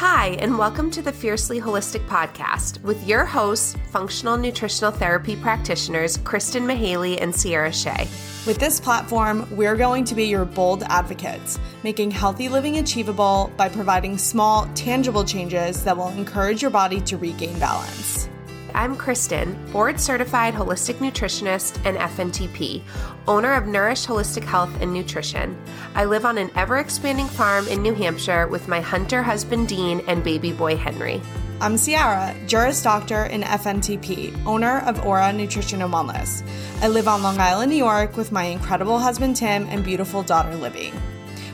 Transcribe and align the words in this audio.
Hi, 0.00 0.36
and 0.38 0.56
welcome 0.56 0.92
to 0.92 1.02
the 1.02 1.12
Fiercely 1.12 1.60
Holistic 1.60 2.06
Podcast 2.06 2.80
with 2.82 3.04
your 3.04 3.24
hosts, 3.24 3.74
functional 3.90 4.36
nutritional 4.36 4.92
therapy 4.92 5.34
practitioners 5.34 6.18
Kristen 6.18 6.62
Mahaley 6.62 7.20
and 7.20 7.36
Ciara 7.36 7.72
Shea. 7.72 8.06
With 8.46 8.58
this 8.58 8.78
platform, 8.78 9.44
we're 9.50 9.74
going 9.74 10.04
to 10.04 10.14
be 10.14 10.26
your 10.26 10.44
bold 10.44 10.84
advocates, 10.84 11.58
making 11.82 12.12
healthy 12.12 12.48
living 12.48 12.78
achievable 12.78 13.50
by 13.56 13.68
providing 13.68 14.18
small, 14.18 14.70
tangible 14.76 15.24
changes 15.24 15.82
that 15.82 15.96
will 15.96 16.10
encourage 16.10 16.62
your 16.62 16.70
body 16.70 17.00
to 17.00 17.16
regain 17.16 17.58
balance. 17.58 18.28
I'm 18.74 18.96
Kristen, 18.96 19.54
board 19.72 20.00
certified 20.00 20.54
holistic 20.54 20.96
nutritionist 20.96 21.80
and 21.84 21.96
FNTP, 21.96 22.82
owner 23.26 23.54
of 23.54 23.66
Nourish 23.66 24.06
Holistic 24.06 24.44
Health 24.44 24.70
and 24.80 24.92
Nutrition. 24.92 25.56
I 25.94 26.04
live 26.04 26.24
on 26.24 26.38
an 26.38 26.50
ever 26.54 26.78
expanding 26.78 27.26
farm 27.26 27.66
in 27.68 27.82
New 27.82 27.94
Hampshire 27.94 28.46
with 28.46 28.68
my 28.68 28.80
hunter 28.80 29.22
husband 29.22 29.68
Dean 29.68 30.02
and 30.06 30.22
baby 30.22 30.52
boy 30.52 30.76
Henry. 30.76 31.20
I'm 31.60 31.76
Ciara, 31.76 32.36
Juris 32.46 32.82
Doctor 32.82 33.24
and 33.24 33.42
FNTP, 33.42 34.46
owner 34.46 34.80
of 34.80 35.04
Ora 35.04 35.32
Nutrition 35.32 35.82
and 35.82 35.92
Wellness. 35.92 36.46
I 36.80 36.88
live 36.88 37.08
on 37.08 37.22
Long 37.22 37.40
Island, 37.40 37.70
New 37.70 37.78
York 37.78 38.16
with 38.16 38.30
my 38.30 38.44
incredible 38.44 38.98
husband 38.98 39.36
Tim 39.36 39.66
and 39.68 39.82
beautiful 39.82 40.22
daughter 40.22 40.54
Libby. 40.54 40.92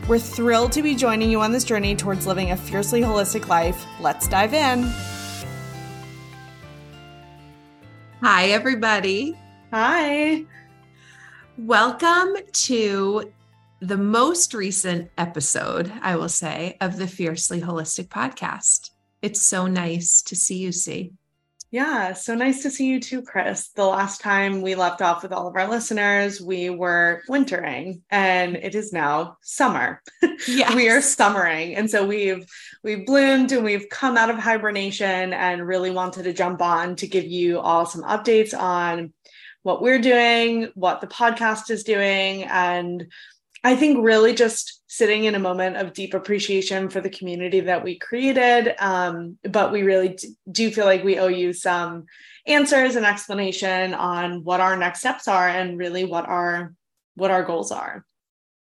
We're 0.09 0.19
thrilled 0.19 0.73
to 0.73 0.83
be 0.83 0.95
joining 0.95 1.30
you 1.30 1.41
on 1.41 1.52
this 1.52 1.65
journey 1.65 1.96
towards 1.96 2.27
living 2.27 2.51
a 2.51 2.57
fiercely 2.57 3.01
holistic 3.01 3.49
life. 3.49 3.87
Let's 4.01 4.29
dive 4.29 4.52
in. 4.52 4.93
Hi, 8.27 8.46
everybody. 8.46 9.38
Hi. 9.70 10.46
Welcome 11.59 12.37
to 12.52 13.30
the 13.80 13.98
most 13.98 14.55
recent 14.55 15.10
episode, 15.19 15.92
I 16.01 16.16
will 16.16 16.30
say, 16.30 16.79
of 16.80 16.96
the 16.96 17.06
Fiercely 17.06 17.60
Holistic 17.60 18.09
podcast. 18.09 18.92
It's 19.20 19.42
so 19.42 19.66
nice 19.66 20.23
to 20.23 20.37
see 20.37 20.56
you, 20.56 20.73
C. 20.73 21.12
Yeah, 21.75 22.13
so 22.13 22.37
nice 22.37 22.63
to 22.63 22.71
see 22.71 22.87
you 22.87 23.01
too, 23.01 23.21
Kris. 23.21 23.71
The 23.71 23.85
last 23.85 24.21
time 24.21 24.63
we 24.63 24.77
left 24.77 25.03
off 25.03 25.25
with 25.25 25.33
all 25.33 25.49
of 25.49 25.57
our 25.57 25.69
listeners, 25.69 26.41
we 26.41 26.71
were 26.71 27.23
wintering 27.29 28.03
and 28.13 28.55
it 28.55 28.77
is 28.77 28.93
now 28.93 29.39
summer. 29.43 30.01
Yes. 30.47 30.73
we 30.77 30.89
are 30.89 31.01
summering. 31.01 31.75
And 31.75 31.91
so 31.91 32.07
we've 32.07 32.47
we've 32.85 33.05
bloomed 33.05 33.51
and 33.51 33.65
we've 33.65 33.89
come 33.91 34.17
out 34.17 34.30
of 34.30 34.39
hibernation 34.39 35.33
and 35.33 35.67
really 35.67 35.91
wanted 35.91 36.23
to 36.23 36.33
jump 36.33 36.63
on 36.63 36.95
to 36.95 37.09
give 37.09 37.25
you 37.25 37.59
all 37.59 37.87
some 37.87 38.05
updates 38.05 38.57
on 38.57 39.13
what 39.65 39.83
we're 39.83 39.99
doing, 39.99 40.71
what 40.77 41.01
the 41.01 41.09
podcast 41.09 41.71
is 41.71 41.83
doing, 41.83 42.45
and 42.45 43.11
I 43.65 43.76
think 43.76 44.04
really 44.04 44.34
just 44.34 44.82
sitting 44.88 45.24
in 45.24 45.34
a 45.34 45.38
moment 45.40 45.76
of 45.76 45.95
deep 45.95 46.12
appreciation 46.12 46.90
for 46.90 47.01
the 47.01 47.09
community 47.09 47.60
that 47.60 47.82
we 47.82 47.98
created. 47.98 48.74
Um, 48.79 49.38
but 49.43 49.73
we 49.73 49.82
really 49.82 50.18
do 50.52 50.71
feel 50.71 50.84
like 50.84 51.02
we 51.02 51.18
owe 51.18 51.29
you 51.29 51.54
some 51.54 52.04
answers 52.46 52.95
and 52.95 53.06
explanation 53.06 53.95
on 53.95 54.45
what 54.45 54.60
our 54.60 54.76
next 54.76 55.01
steps 55.01 55.26
are 55.26 55.48
and 55.48 55.79
really 55.79 56.04
what 56.04 56.29
our 56.29 56.74
what 57.15 57.30
our 57.30 57.43
goals 57.43 57.73
are. 57.73 58.04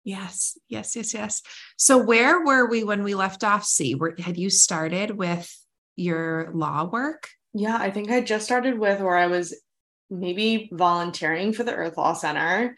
Yes, 0.05 0.57
yes, 0.69 0.95
yes, 0.95 1.13
yes. 1.13 1.41
So 1.77 1.97
where 1.97 2.43
were 2.43 2.69
we 2.69 2.83
when 2.83 3.03
we 3.03 3.13
left 3.13 3.43
off? 3.43 3.65
C, 3.65 3.95
were, 3.95 4.15
had 4.17 4.37
you 4.37 4.49
started 4.49 5.11
with 5.11 5.53
your 5.95 6.51
law 6.53 6.85
work? 6.85 7.29
Yeah, 7.53 7.77
I 7.77 7.91
think 7.91 8.09
I 8.09 8.21
just 8.21 8.45
started 8.45 8.79
with 8.79 9.01
where 9.01 9.17
I 9.17 9.27
was 9.27 9.55
maybe 10.09 10.69
volunteering 10.71 11.53
for 11.53 11.63
the 11.63 11.73
Earth 11.73 11.97
Law 11.97 12.13
Center 12.13 12.75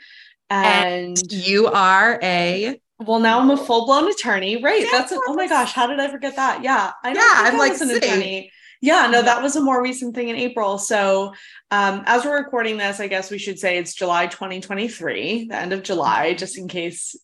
and, 0.50 1.18
and 1.18 1.32
you 1.32 1.68
are 1.68 2.20
a 2.22 2.80
well, 3.00 3.20
now 3.20 3.40
I'm 3.40 3.50
a 3.50 3.58
full 3.58 3.86
blown 3.86 4.10
attorney. 4.10 4.62
Right. 4.64 4.84
Yeah, 4.84 4.92
That's 4.92 5.12
a, 5.12 5.20
oh 5.28 5.34
my 5.34 5.48
gosh. 5.48 5.74
How 5.74 5.88
did 5.88 6.00
I 6.00 6.10
forget 6.10 6.38
that? 6.38 6.64
Yeah. 6.64 6.92
I 7.04 7.12
know. 7.14 7.20
Yeah, 7.20 7.34
I'm 7.36 7.58
like 7.58 7.80
an 7.82 7.90
attorney. 7.90 8.52
Yeah, 8.82 9.08
no, 9.08 9.22
that 9.22 9.42
was 9.42 9.56
a 9.56 9.62
more 9.62 9.82
recent 9.82 10.16
thing 10.16 10.30
in 10.30 10.36
April. 10.36 10.78
So, 10.78 11.34
um, 11.72 12.04
as 12.06 12.24
we're 12.24 12.38
recording 12.38 12.78
this, 12.78 13.00
I 13.00 13.08
guess 13.08 13.32
we 13.32 13.38
should 13.38 13.58
say 13.58 13.78
it's 13.78 13.96
July 13.96 14.28
2023, 14.28 15.48
the 15.50 15.56
end 15.56 15.74
of 15.74 15.82
July, 15.82 16.30
mm-hmm. 16.30 16.38
just 16.38 16.58
in 16.58 16.68
case, 16.68 17.16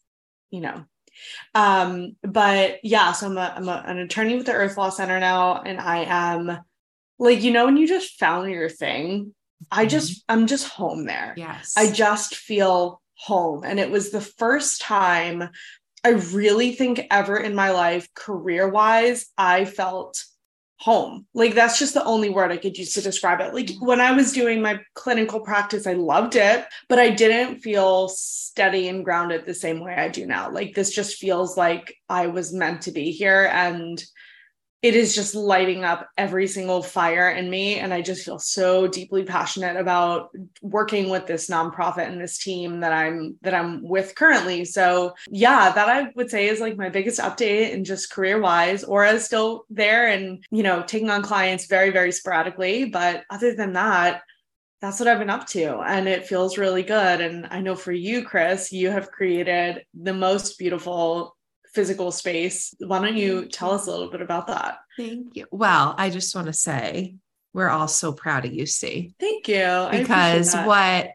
you 0.49 0.61
know. 0.61 0.85
Um, 1.53 2.15
but 2.23 2.79
yeah, 2.83 3.11
so 3.11 3.27
I'm, 3.27 3.37
a, 3.37 3.53
I'm 3.55 3.69
a, 3.69 3.83
an 3.85 3.99
attorney 3.99 4.37
with 4.37 4.47
the 4.47 4.53
Earth 4.53 4.77
Law 4.77 4.89
Center 4.89 5.19
now, 5.19 5.61
and 5.61 5.79
I 5.79 6.05
am 6.07 6.59
like, 7.19 7.43
you 7.43 7.51
know, 7.51 7.65
when 7.65 7.77
you 7.77 7.87
just 7.87 8.17
found 8.17 8.49
your 8.49 8.69
thing, 8.69 9.35
I 9.69 9.85
just, 9.85 10.11
mm-hmm. 10.11 10.33
I'm 10.33 10.47
just 10.47 10.67
home 10.67 11.05
there. 11.05 11.35
Yes. 11.37 11.73
I 11.77 11.91
just 11.91 12.35
feel 12.35 13.00
home. 13.21 13.63
And 13.63 13.79
it 13.79 13.91
was 13.91 14.09
the 14.09 14.21
first 14.21 14.81
time 14.81 15.49
I 16.03 16.09
really 16.09 16.73
think 16.73 17.05
ever 17.11 17.37
in 17.37 17.53
my 17.53 17.69
life, 17.69 18.11
career 18.15 18.67
wise, 18.67 19.27
I 19.37 19.65
felt 19.65 20.23
home. 20.77 21.27
Like 21.35 21.53
that's 21.53 21.77
just 21.77 21.93
the 21.93 22.03
only 22.03 22.29
word 22.29 22.51
I 22.51 22.57
could 22.57 22.75
use 22.75 22.93
to 22.93 23.01
describe 23.01 23.39
it. 23.39 23.53
Like 23.53 23.67
mm-hmm. 23.67 23.85
when 23.85 24.01
I 24.01 24.13
was 24.13 24.33
doing 24.33 24.61
my 24.63 24.79
clinical 24.95 25.39
practice, 25.39 25.85
I 25.85 25.93
loved 25.93 26.35
it, 26.35 26.65
but 26.89 26.97
I 26.97 27.11
didn't 27.11 27.59
feel 27.59 28.07
steady 28.07 28.87
and 28.87 29.05
grounded 29.05 29.45
the 29.45 29.53
same 29.53 29.79
way 29.79 29.93
I 29.93 30.09
do 30.09 30.25
now. 30.25 30.49
Like 30.49 30.73
this 30.73 30.93
just 30.93 31.17
feels 31.17 31.55
like 31.55 31.93
I 32.09 32.27
was 32.27 32.51
meant 32.51 32.81
to 32.83 32.91
be 32.91 33.11
here 33.11 33.47
and 33.53 34.03
it 34.81 34.95
is 34.95 35.13
just 35.13 35.35
lighting 35.35 35.83
up 35.83 36.09
every 36.17 36.47
single 36.47 36.81
fire 36.81 37.29
in 37.29 37.49
me 37.49 37.75
and 37.75 37.93
i 37.93 38.01
just 38.01 38.25
feel 38.25 38.39
so 38.39 38.87
deeply 38.87 39.23
passionate 39.23 39.77
about 39.77 40.29
working 40.61 41.09
with 41.09 41.27
this 41.27 41.49
nonprofit 41.49 42.07
and 42.07 42.19
this 42.19 42.37
team 42.37 42.79
that 42.79 42.93
i'm 42.93 43.37
that 43.41 43.53
i'm 43.53 43.87
with 43.87 44.15
currently 44.15 44.65
so 44.65 45.13
yeah 45.29 45.71
that 45.71 45.89
i 45.89 46.11
would 46.15 46.29
say 46.29 46.47
is 46.47 46.59
like 46.59 46.77
my 46.77 46.89
biggest 46.89 47.19
update 47.19 47.73
and 47.73 47.85
just 47.85 48.11
career 48.11 48.39
wise 48.39 48.83
Ora 48.83 49.13
is 49.13 49.25
still 49.25 49.65
there 49.69 50.07
and 50.07 50.43
you 50.51 50.63
know 50.63 50.83
taking 50.83 51.09
on 51.09 51.21
clients 51.21 51.67
very 51.67 51.91
very 51.91 52.11
sporadically 52.11 52.85
but 52.85 53.23
other 53.29 53.53
than 53.55 53.73
that 53.73 54.23
that's 54.81 54.99
what 54.99 55.07
I've 55.07 55.19
been 55.19 55.29
up 55.29 55.45
to. 55.49 55.79
And 55.81 56.07
it 56.07 56.25
feels 56.25 56.57
really 56.57 56.81
good. 56.81 57.21
And 57.21 57.47
I 57.51 57.61
know 57.61 57.75
for 57.75 57.91
you, 57.91 58.25
Kris, 58.25 58.71
you 58.71 58.89
have 58.89 59.11
created 59.11 59.85
the 59.93 60.13
most 60.13 60.57
beautiful 60.57 61.37
physical 61.73 62.11
space. 62.11 62.73
Why 62.79 62.99
don't 62.99 63.17
you 63.17 63.45
tell 63.45 63.71
us 63.71 63.87
a 63.87 63.91
little 63.91 64.09
bit 64.09 64.21
about 64.21 64.47
that? 64.47 64.79
Thank 64.97 65.35
you. 65.35 65.45
Well, 65.51 65.95
I 65.97 66.09
just 66.09 66.35
want 66.35 66.47
to 66.47 66.53
say 66.53 67.15
we're 67.53 67.69
all 67.69 67.87
so 67.87 68.13
proud 68.13 68.45
of 68.45 68.53
you, 68.53 68.65
C. 68.65 69.13
Thank 69.19 69.47
you. 69.47 69.87
Because 69.91 70.53
what 70.53 71.11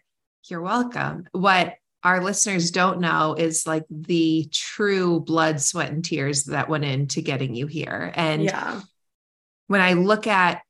you're 0.49 0.63
welcome. 0.63 1.27
What 1.33 1.75
our 2.05 2.23
listeners 2.23 2.71
don't 2.71 3.01
know 3.01 3.35
is 3.37 3.67
like 3.67 3.85
the 3.91 4.49
true 4.53 5.21
blood, 5.21 5.61
sweat, 5.61 5.91
and 5.91 6.05
tears 6.05 6.45
that 6.45 6.69
went 6.69 6.85
into 6.85 7.21
getting 7.21 7.55
you 7.55 7.67
here. 7.67 8.13
And 8.15 8.45
yeah. 8.45 8.81
when 9.67 9.81
I 9.81 9.95
look 9.95 10.27
at 10.27 10.63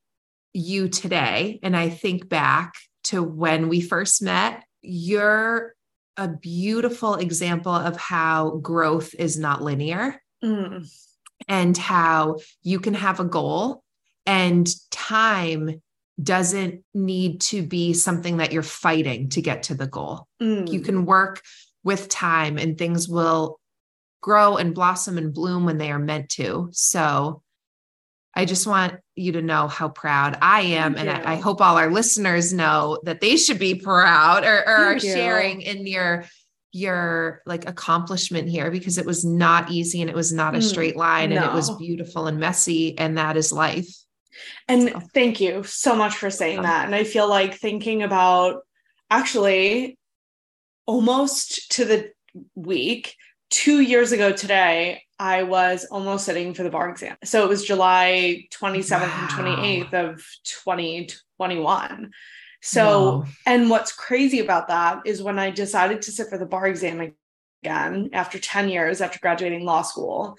you 0.53 0.89
today 0.89 1.59
and 1.61 1.77
I 1.77 1.89
think 1.89 2.27
back 2.27 2.73
to 3.05 3.21
when 3.21 3.69
we 3.69 3.81
first 3.81 4.21
met, 4.21 4.63
you're 4.81 5.75
a 6.17 6.27
beautiful 6.27 7.15
example 7.15 7.73
of 7.73 7.97
how 7.97 8.57
growth 8.57 9.13
is 9.17 9.37
not 9.37 9.61
linear 9.61 10.21
mm. 10.43 10.87
and 11.47 11.77
how 11.77 12.37
you 12.63 12.79
can 12.79 12.93
have 12.93 13.19
a 13.19 13.25
goal 13.25 13.83
and 14.25 14.67
time 14.91 15.81
doesn't 16.21 16.83
need 16.93 17.41
to 17.41 17.61
be 17.61 17.93
something 17.93 18.37
that 18.37 18.51
you're 18.51 18.63
fighting 18.63 19.29
to 19.29 19.41
get 19.41 19.63
to 19.63 19.75
the 19.75 19.87
goal. 19.87 20.27
Mm. 20.41 20.71
You 20.71 20.81
can 20.81 21.05
work 21.05 21.41
with 21.83 22.09
time 22.09 22.57
and 22.57 22.77
things 22.77 23.07
will 23.07 23.59
grow 24.21 24.57
and 24.57 24.73
blossom 24.73 25.17
and 25.17 25.33
bloom 25.33 25.65
when 25.65 25.77
they 25.77 25.91
are 25.91 25.99
meant 25.99 26.29
to. 26.29 26.69
So 26.71 27.43
I 28.37 28.45
just 28.45 28.67
want 28.67 28.93
you 29.15 29.31
to 29.31 29.41
know 29.41 29.67
how 29.67 29.89
proud 29.89 30.37
I 30.43 30.61
am. 30.61 30.93
Thank 30.93 31.09
and 31.09 31.27
I, 31.27 31.33
I, 31.33 31.35
hope 31.37 31.59
all 31.59 31.75
our 31.75 31.89
listeners 31.89 32.53
know 32.53 32.99
that 33.01 33.19
they 33.19 33.35
should 33.35 33.57
be 33.57 33.73
proud 33.73 34.43
or, 34.43 34.59
or 34.59 34.75
are 34.75 34.99
sharing 34.99 35.61
in 35.61 35.87
your 35.87 36.25
your 36.71 37.41
like 37.47 37.67
accomplishment 37.67 38.47
here 38.47 38.69
because 38.69 38.99
it 38.99 39.07
was 39.07 39.25
not 39.25 39.71
easy 39.71 40.01
and 40.01 40.09
it 40.09 40.15
was 40.15 40.31
not 40.31 40.53
a 40.53 40.59
mm, 40.59 40.63
straight 40.63 40.95
line 40.95 41.31
no. 41.31 41.37
and 41.37 41.45
it 41.45 41.51
was 41.51 41.75
beautiful 41.77 42.27
and 42.27 42.39
messy 42.39 42.95
and 42.99 43.17
that 43.17 43.37
is 43.37 43.51
life. 43.51 43.89
And 44.67 44.89
so. 44.89 45.01
thank 45.15 45.41
you 45.41 45.63
so 45.63 45.95
much 45.95 46.13
for 46.15 46.29
saying 46.29 46.61
that. 46.61 46.85
And 46.85 46.93
I 46.93 47.05
feel 47.05 47.27
like 47.27 47.55
thinking 47.55 48.03
about 48.03 48.61
actually 49.09 49.97
almost 50.85 51.71
to 51.71 51.85
the 51.85 52.11
week, 52.53 53.15
two 53.49 53.79
years 53.79 54.11
ago 54.11 54.31
today, 54.31 55.01
I 55.19 55.43
was 55.43 55.85
almost 55.85 56.25
sitting 56.25 56.53
for 56.53 56.63
the 56.63 56.69
bar 56.69 56.89
exam. 56.89 57.17
So 57.23 57.43
it 57.43 57.49
was 57.49 57.63
July 57.63 58.47
27th 58.53 59.01
wow. 59.01 59.27
and 59.37 59.89
28th 59.91 59.93
of 59.93 60.25
2021. 60.43 62.11
So, 62.61 63.25
and 63.45 63.69
what's 63.69 63.93
crazy 63.93 64.39
about 64.39 64.67
that 64.67 65.01
is 65.05 65.21
when 65.21 65.39
I 65.39 65.51
decided 65.51 66.01
to 66.03 66.11
sit 66.11 66.29
for 66.29 66.37
the 66.37 66.45
bar 66.45 66.67
exam 66.67 67.13
again 67.63 68.09
after 68.13 68.39
10 68.39 68.69
years 68.69 68.99
after 68.99 69.19
graduating 69.19 69.63
law 69.63 69.83
school, 69.83 70.37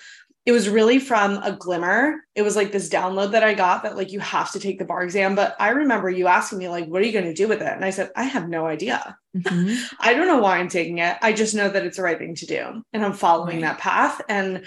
it 0.49 0.53
was 0.53 0.67
really 0.67 0.99
from 0.99 1.37
a 1.43 1.53
glimmer. 1.53 2.25
It 2.35 2.41
was 2.41 2.57
like 2.57 2.73
this 2.73 2.89
download 2.89 3.33
that 3.33 3.45
I 3.45 3.53
got 3.53 3.83
that 3.83 3.99
like 3.99 4.13
you 4.13 4.21
have 4.21 4.51
to 4.53 4.59
take 4.59 4.79
the 4.79 4.87
bar 4.87 5.03
exam. 5.03 5.35
But 5.35 5.55
I 5.61 5.69
remember 5.69 6.09
you 6.09 6.27
asking 6.27 6.57
me, 6.57 6.71
like, 6.71 6.87
what 6.87 7.03
are 7.03 7.05
you 7.05 7.13
going 7.13 7.27
to 7.27 7.35
do 7.35 7.49
with 7.49 7.61
it? 7.61 7.71
And 7.71 7.85
I 7.85 7.91
said, 7.91 8.13
I 8.17 8.23
have 8.23 8.49
no 8.49 8.67
idea. 8.67 9.15
Mm-hmm. 9.37 9.75
I 10.01 10.15
don't 10.15 10.27
know 10.27 10.39
why 10.39 10.57
I'm 10.57 10.71
taking 10.71 11.01
it. 11.01 11.19
I 11.21 11.35
just 11.35 11.55
know 11.55 11.69
that 11.69 11.85
it's 11.85 11.99
the 11.99 12.03
right 12.03 12.17
thing 12.17 12.35
to 12.37 12.47
do. 12.47 12.83
And 12.95 13.05
I'm 13.05 13.13
following 13.13 13.61
right. 13.61 13.77
that 13.77 13.79
path. 13.79 14.23
And 14.27 14.65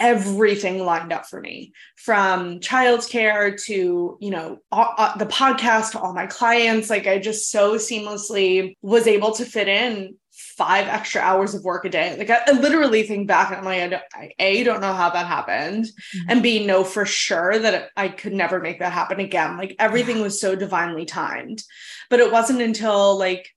everything 0.00 0.84
lined 0.84 1.12
up 1.12 1.26
for 1.26 1.40
me 1.40 1.72
from 1.94 2.58
childcare 2.58 3.62
to 3.66 4.18
you 4.20 4.30
know 4.30 4.58
all, 4.72 4.94
uh, 4.98 5.16
the 5.18 5.26
podcast 5.26 5.92
to 5.92 6.00
all 6.00 6.12
my 6.12 6.26
clients 6.26 6.90
like 6.90 7.06
i 7.06 7.18
just 7.18 7.52
so 7.52 7.76
seamlessly 7.76 8.74
was 8.82 9.06
able 9.06 9.30
to 9.30 9.44
fit 9.44 9.68
in 9.68 10.16
five 10.56 10.86
extra 10.86 11.20
hours 11.20 11.54
of 11.54 11.64
work 11.64 11.84
a 11.84 11.88
day 11.88 12.16
like 12.16 12.30
i, 12.30 12.40
I 12.46 12.52
literally 12.52 13.02
think 13.02 13.26
back 13.26 13.48
and 13.50 13.58
i'm 13.58 13.64
like 13.64 14.02
I, 14.14 14.32
a 14.38 14.64
don't 14.64 14.80
know 14.80 14.92
how 14.92 15.10
that 15.10 15.26
happened 15.26 15.86
mm-hmm. 15.86 16.30
and 16.30 16.42
b 16.42 16.66
know 16.66 16.84
for 16.84 17.06
sure 17.06 17.58
that 17.58 17.90
i 17.96 18.08
could 18.08 18.32
never 18.32 18.60
make 18.60 18.78
that 18.80 18.92
happen 18.92 19.20
again 19.20 19.56
like 19.56 19.76
everything 19.78 20.18
yeah. 20.18 20.22
was 20.22 20.40
so 20.40 20.54
divinely 20.54 21.04
timed 21.04 21.62
but 22.10 22.20
it 22.20 22.32
wasn't 22.32 22.60
until 22.60 23.18
like 23.18 23.50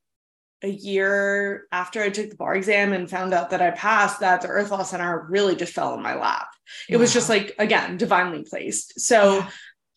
a 0.64 0.70
year 0.70 1.68
after 1.72 2.02
I 2.02 2.10
took 2.10 2.30
the 2.30 2.36
bar 2.36 2.56
exam 2.56 2.92
and 2.92 3.10
found 3.10 3.34
out 3.34 3.52
that 3.52 3.62
I 3.62 3.72
passed, 3.72 4.20
that 4.22 4.42
the 4.42 4.48
Earth 4.48 4.72
Law 4.72 4.84
Center 4.84 5.28
really 5.30 5.56
just 5.56 5.74
fell 5.74 5.94
in 5.94 6.02
my 6.02 6.16
lap. 6.16 6.48
It 6.90 6.96
wow. 6.96 7.02
was 7.02 7.14
just 7.14 7.30
like, 7.30 7.56
again, 7.60 7.98
divinely 7.98 8.44
placed. 8.44 9.00
So 9.00 9.38
yeah. 9.38 9.50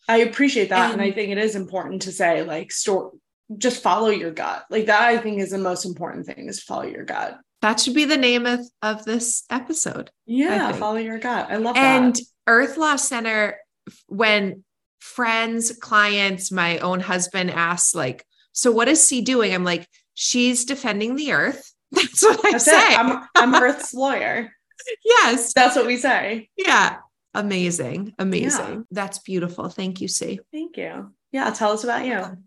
I 0.07 0.17
appreciate 0.17 0.69
that. 0.69 0.91
And, 0.91 1.01
and, 1.01 1.01
I 1.01 1.11
think 1.11 1.31
it 1.31 1.37
is 1.37 1.55
important 1.55 2.03
to 2.03 2.11
say, 2.11 2.43
like, 2.43 2.71
store, 2.71 3.13
just 3.57 3.81
follow 3.81 4.09
your 4.09 4.31
gut. 4.31 4.65
Like, 4.69 4.85
that 4.87 5.01
I 5.01 5.17
think 5.17 5.39
is 5.39 5.51
the 5.51 5.57
most 5.57 5.85
important 5.85 6.25
thing 6.25 6.47
is 6.47 6.61
follow 6.61 6.83
your 6.83 7.05
gut. 7.05 7.39
That 7.61 7.79
should 7.79 7.93
be 7.93 8.05
the 8.05 8.17
name 8.17 8.45
of, 8.45 8.61
of 8.81 9.03
this 9.05 9.43
episode. 9.49 10.11
Yeah, 10.25 10.71
follow 10.73 10.97
your 10.97 11.19
gut. 11.19 11.47
I 11.49 11.57
love 11.57 11.75
and 11.75 12.15
that. 12.15 12.19
And 12.19 12.27
Earth 12.47 12.77
Law 12.77 12.95
Center, 12.95 13.57
when 14.07 14.63
friends, 14.99 15.75
clients, 15.77 16.51
my 16.51 16.77
own 16.79 16.99
husband 16.99 17.51
asks, 17.51 17.93
like, 17.93 18.25
so 18.53 18.71
what 18.71 18.87
is 18.87 19.05
she 19.07 19.21
doing? 19.21 19.53
I'm 19.53 19.63
like, 19.63 19.87
she's 20.13 20.65
defending 20.65 21.15
the 21.15 21.33
earth. 21.33 21.73
That's 21.91 22.21
what 22.21 22.45
I 22.45 22.51
That's 22.51 22.65
say. 22.65 22.93
It. 22.93 22.99
I'm, 22.99 23.27
I'm 23.35 23.55
Earth's 23.55 23.93
lawyer. 23.93 24.51
yes. 25.03 25.53
That's 25.53 25.75
what 25.75 25.85
we 25.85 25.97
say. 25.97 26.49
Yeah. 26.55 26.97
Amazing. 27.33 28.13
Amazing. 28.19 28.75
Yeah. 28.75 28.81
That's 28.91 29.19
beautiful. 29.19 29.69
Thank 29.69 30.01
you, 30.01 30.07
C. 30.07 30.39
Thank 30.51 30.77
you. 30.77 31.13
Yeah. 31.31 31.49
Tell 31.51 31.71
us 31.71 31.83
about 31.83 32.05
you. 32.05 32.37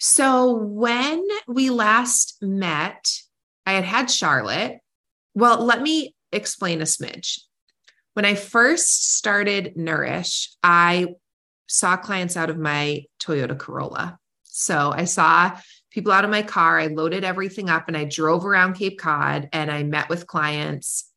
So 0.00 0.54
when 0.54 1.22
we 1.46 1.68
last 1.68 2.38
met, 2.40 3.12
I 3.66 3.72
had 3.72 3.84
had 3.84 4.10
Charlotte. 4.10 4.78
Well, 5.34 5.62
let 5.62 5.82
me 5.82 6.14
explain 6.32 6.80
a 6.80 6.84
smidge. 6.84 7.40
When 8.14 8.24
I 8.24 8.34
first 8.34 9.14
started 9.16 9.76
Nourish, 9.76 10.50
I 10.62 11.08
saw 11.68 11.98
clients 11.98 12.36
out 12.38 12.48
of 12.48 12.58
my 12.58 13.04
Toyota 13.22 13.56
Corolla. 13.56 14.18
So 14.44 14.90
I 14.90 15.04
saw 15.04 15.58
people 15.90 16.12
out 16.12 16.24
of 16.24 16.30
my 16.30 16.42
car. 16.42 16.80
I 16.80 16.86
loaded 16.86 17.22
everything 17.22 17.68
up 17.68 17.86
and 17.86 17.96
I 17.96 18.04
drove 18.04 18.46
around 18.46 18.74
Cape 18.74 18.98
Cod 18.98 19.50
and 19.52 19.70
I 19.70 19.82
met 19.82 20.08
with 20.08 20.26
clients 20.26 21.10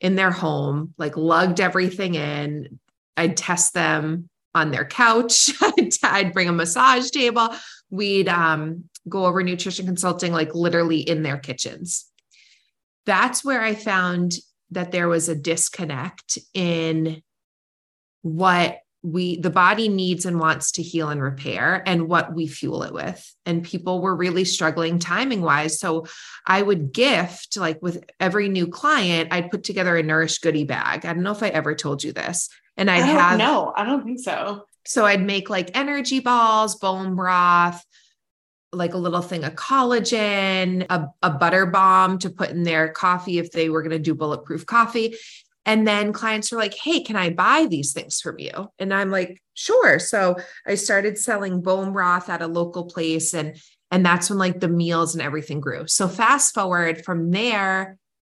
in 0.00 0.14
their 0.16 0.30
home, 0.30 0.94
like 0.96 1.18
lugged 1.18 1.60
everything 1.60 2.14
in. 2.14 2.80
I'd 3.18 3.36
test 3.36 3.74
them 3.74 4.30
on 4.54 4.70
their 4.70 4.86
couch. 4.86 5.50
I'd 6.02 6.32
bring 6.32 6.48
a 6.48 6.52
massage 6.52 7.10
table. 7.10 7.50
We'd 7.94 8.28
um, 8.28 8.84
go 9.08 9.26
over 9.26 9.42
nutrition 9.42 9.86
consulting, 9.86 10.32
like 10.32 10.54
literally 10.54 10.98
in 10.98 11.22
their 11.22 11.38
kitchens. 11.38 12.06
That's 13.06 13.44
where 13.44 13.62
I 13.62 13.74
found 13.74 14.34
that 14.70 14.90
there 14.90 15.08
was 15.08 15.28
a 15.28 15.36
disconnect 15.36 16.38
in 16.52 17.22
what 18.22 18.78
we 19.02 19.38
the 19.38 19.50
body 19.50 19.90
needs 19.90 20.24
and 20.24 20.40
wants 20.40 20.72
to 20.72 20.82
heal 20.82 21.10
and 21.10 21.22
repair 21.22 21.82
and 21.84 22.08
what 22.08 22.34
we 22.34 22.46
fuel 22.46 22.82
it 22.82 22.92
with. 22.94 23.34
And 23.44 23.62
people 23.62 24.00
were 24.00 24.16
really 24.16 24.46
struggling 24.46 24.98
timing 24.98 25.42
wise 25.42 25.78
so 25.78 26.06
i 26.46 26.62
would 26.62 26.92
gift 26.92 27.58
like 27.58 27.82
with 27.82 28.02
every 28.18 28.48
new 28.48 28.66
client 28.66 29.28
i'd 29.30 29.50
put 29.50 29.62
together 29.62 29.94
a 29.96 30.02
nourish 30.02 30.38
goodie 30.38 30.64
bag. 30.64 31.04
I 31.04 31.12
don't 31.12 31.22
know 31.22 31.32
if 31.32 31.42
i 31.42 31.48
ever 31.48 31.74
told 31.74 32.02
you 32.02 32.12
this. 32.12 32.48
And 32.78 32.90
i'd 32.90 33.04
have 33.04 33.38
no 33.38 33.72
i 33.76 33.84
don't 33.84 34.04
think 34.04 34.20
so 34.20 34.64
so 34.86 35.04
i'd 35.04 35.24
make 35.24 35.50
like 35.50 35.70
energy 35.76 36.20
balls 36.20 36.76
bone 36.76 37.14
broth 37.14 37.84
like 38.74 38.94
a 38.94 38.98
little 38.98 39.22
thing 39.22 39.44
of 39.44 39.54
collagen, 39.54 40.86
a, 40.90 41.08
a 41.22 41.30
butter 41.30 41.66
bomb 41.66 42.18
to 42.18 42.30
put 42.30 42.50
in 42.50 42.64
their 42.64 42.88
coffee 42.88 43.38
if 43.38 43.52
they 43.52 43.68
were 43.68 43.82
going 43.82 43.92
to 43.92 43.98
do 43.98 44.14
bulletproof 44.14 44.66
coffee. 44.66 45.14
And 45.66 45.86
then 45.86 46.12
clients 46.12 46.52
are 46.52 46.56
like, 46.56 46.74
hey, 46.74 47.02
can 47.02 47.16
I 47.16 47.30
buy 47.30 47.66
these 47.68 47.92
things 47.92 48.20
from 48.20 48.38
you? 48.38 48.68
And 48.78 48.92
I'm 48.92 49.10
like, 49.10 49.42
sure. 49.54 49.98
So 49.98 50.36
I 50.66 50.74
started 50.74 51.16
selling 51.16 51.62
bone 51.62 51.92
broth 51.92 52.28
at 52.28 52.42
a 52.42 52.46
local 52.46 52.84
place 52.84 53.34
and 53.34 53.56
and 53.90 54.04
that's 54.04 54.28
when 54.28 54.40
like 54.40 54.58
the 54.58 54.66
meals 54.66 55.14
and 55.14 55.22
everything 55.22 55.60
grew. 55.60 55.86
So 55.86 56.08
fast 56.08 56.52
forward 56.52 57.04
from 57.04 57.30
there, 57.30 57.96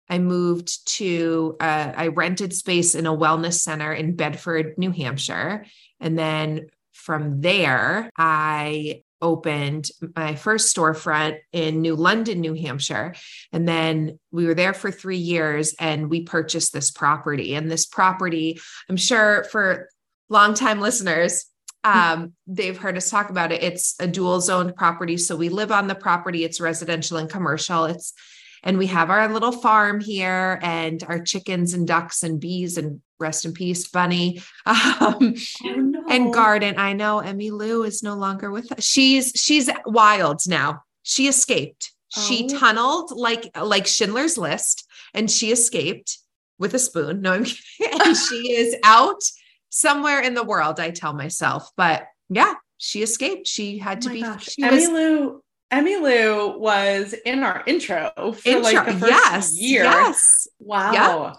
I 0.09 0.19
moved 0.19 0.87
to 0.97 1.57
uh, 1.59 1.93
I 1.95 2.07
rented 2.07 2.53
space 2.53 2.95
in 2.95 3.05
a 3.05 3.15
wellness 3.15 3.55
center 3.55 3.93
in 3.93 4.15
Bedford, 4.15 4.77
New 4.77 4.91
Hampshire. 4.91 5.65
And 5.99 6.17
then 6.17 6.67
from 6.93 7.41
there, 7.41 8.09
I 8.17 9.03
opened 9.21 9.89
my 10.15 10.35
first 10.35 10.75
storefront 10.75 11.37
in 11.51 11.81
New 11.81 11.95
London, 11.95 12.39
New 12.39 12.53
Hampshire. 12.53 13.15
And 13.51 13.67
then 13.67 14.19
we 14.31 14.45
were 14.45 14.53
there 14.53 14.73
for 14.73 14.91
three 14.91 15.17
years 15.17 15.73
and 15.79 16.09
we 16.09 16.21
purchased 16.21 16.73
this 16.73 16.91
property. 16.91 17.55
And 17.55 17.69
this 17.69 17.85
property, 17.85 18.59
I'm 18.89 18.97
sure 18.97 19.45
for 19.45 19.89
longtime 20.29 20.79
listeners, 20.81 21.45
um, 21.83 22.33
they've 22.45 22.77
heard 22.77 22.97
us 22.97 23.09
talk 23.09 23.29
about 23.29 23.51
it. 23.51 23.63
It's 23.63 23.95
a 23.99 24.07
dual 24.07 24.41
zoned 24.41 24.75
property. 24.75 25.17
So 25.17 25.35
we 25.35 25.49
live 25.49 25.71
on 25.71 25.87
the 25.87 25.95
property, 25.95 26.43
it's 26.43 26.59
residential 26.59 27.17
and 27.17 27.29
commercial. 27.29 27.85
It's 27.85 28.13
and 28.63 28.77
we 28.77 28.87
have 28.87 29.09
our 29.09 29.31
little 29.31 29.51
farm 29.51 29.99
here 29.99 30.59
and 30.61 31.03
our 31.07 31.19
chickens 31.19 31.73
and 31.73 31.87
ducks 31.87 32.23
and 32.23 32.39
bees 32.39 32.77
and 32.77 33.01
rest 33.19 33.45
in 33.45 33.53
peace, 33.53 33.87
Bunny. 33.87 34.41
Um, 34.67 35.35
oh. 35.63 36.03
And 36.09 36.33
garden. 36.33 36.75
I 36.77 36.93
know 36.93 37.19
Emmy 37.19 37.51
Lou 37.51 37.83
is 37.83 38.03
no 38.03 38.15
longer 38.15 38.51
with 38.51 38.71
us. 38.71 38.83
She's 38.83 39.31
she's 39.35 39.69
wild 39.85 40.41
now. 40.47 40.83
She 41.03 41.27
escaped. 41.27 41.93
Oh. 42.15 42.21
She 42.21 42.47
tunneled 42.47 43.11
like 43.11 43.49
like 43.61 43.87
Schindler's 43.87 44.37
List, 44.37 44.85
and 45.13 45.29
she 45.29 45.51
escaped 45.51 46.17
with 46.59 46.73
a 46.73 46.79
spoon. 46.79 47.21
No, 47.21 47.33
I'm 47.33 47.45
kidding. 47.77 48.01
and 48.01 48.17
she 48.17 48.53
is 48.53 48.75
out 48.83 49.21
somewhere 49.69 50.21
in 50.21 50.33
the 50.33 50.43
world. 50.43 50.79
I 50.79 50.91
tell 50.91 51.13
myself, 51.13 51.69
but 51.77 52.07
yeah, 52.29 52.55
she 52.77 53.03
escaped. 53.03 53.47
She 53.47 53.77
had 53.77 54.01
to 54.01 54.09
oh 54.09 54.13
be. 54.13 54.21
Gosh. 54.21 54.55
Emmy 54.59 54.75
was, 54.75 54.89
Lou 54.89 55.41
Emmy 55.69 55.97
Lou 55.97 56.57
was 56.57 57.13
in 57.25 57.43
our 57.43 57.63
intro 57.67 58.11
for 58.15 58.49
intro, 58.49 58.61
like 58.61 58.85
the 58.85 58.93
first 58.93 59.11
yes, 59.11 59.59
year. 59.59 59.83
Yes. 59.83 60.47
Wow. 60.59 60.91
Yep. 61.25 61.37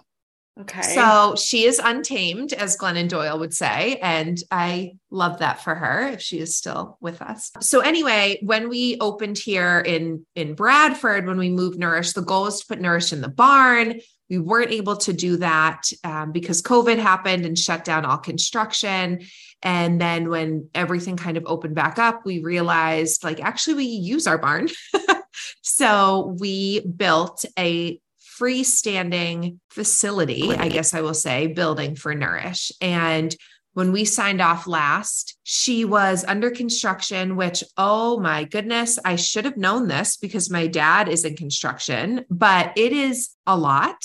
Okay. 0.61 0.83
So 0.83 1.37
she 1.37 1.65
is 1.67 1.79
untamed, 1.79 2.53
as 2.53 2.77
Glennon 2.77 3.09
Doyle 3.09 3.39
would 3.39 3.55
say. 3.55 3.97
And 4.03 4.37
I 4.51 4.97
love 5.11 5.39
that 5.39 5.63
for 5.63 5.75
her 5.75 6.09
if 6.09 6.21
she 6.21 6.41
is 6.41 6.57
still 6.57 6.99
with 7.01 7.23
us. 7.23 7.53
So 7.61 7.79
anyway, 7.81 8.41
when 8.43 8.69
we 8.69 8.99
opened 9.01 9.39
here 9.39 9.79
in, 9.79 10.27
in 10.35 10.55
Bradford, 10.55 11.27
when 11.27 11.39
we 11.39 11.49
moved 11.49 11.79
Nourish, 11.79 12.13
the 12.13 12.23
goal 12.23 12.43
was 12.45 12.61
to 12.61 12.67
put 12.67 12.81
Nourish 12.81 13.13
in 13.13 13.21
the 13.21 13.29
barn. 13.29 14.01
We 14.29 14.39
weren't 14.39 14.73
able 14.73 14.97
to 14.99 15.13
do 15.13 15.37
that 15.39 15.91
um, 16.05 16.33
because 16.33 16.63
COVID 16.63 16.99
happened 16.99 17.47
and 17.47 17.59
shut 17.59 17.85
down 17.85 18.05
all 18.05 18.19
construction. 18.19 19.21
And 19.63 20.01
then 20.01 20.29
when 20.29 20.69
everything 20.75 21.17
kind 21.17 21.37
of 21.37 21.45
opened 21.47 21.75
back 21.75 21.99
up, 21.99 22.25
we 22.25 22.41
realized 22.41 23.25
like 23.25 23.41
actually 23.41 23.75
we 23.75 23.85
use 23.85 24.27
our 24.27 24.39
barn. 24.39 24.69
so 25.63 26.37
we 26.39 26.81
built 26.81 27.45
a 27.59 28.01
freestanding 28.39 29.59
facility, 29.71 30.55
I 30.55 30.69
guess 30.69 30.95
I 30.95 31.01
will 31.01 31.15
say, 31.15 31.49
building 31.49 31.97
for 31.97 32.15
Nourish. 32.15 32.71
And 32.81 33.35
when 33.79 33.93
we 33.93 34.05
signed 34.05 34.41
off 34.41 34.67
last, 34.67 35.37
she 35.45 35.85
was 35.85 36.25
under 36.27 36.51
construction, 36.51 37.37
which, 37.37 37.63
oh 37.77 38.19
my 38.19 38.43
goodness, 38.43 38.99
I 39.05 39.15
should 39.15 39.45
have 39.45 39.57
known 39.57 39.87
this 39.87 40.17
because 40.17 40.51
my 40.51 40.67
dad 40.67 41.09
is 41.09 41.25
in 41.25 41.37
construction, 41.37 42.25
but 42.29 42.73
it 42.77 42.93
is 42.93 43.31
a 43.47 43.57
lot. 43.57 44.03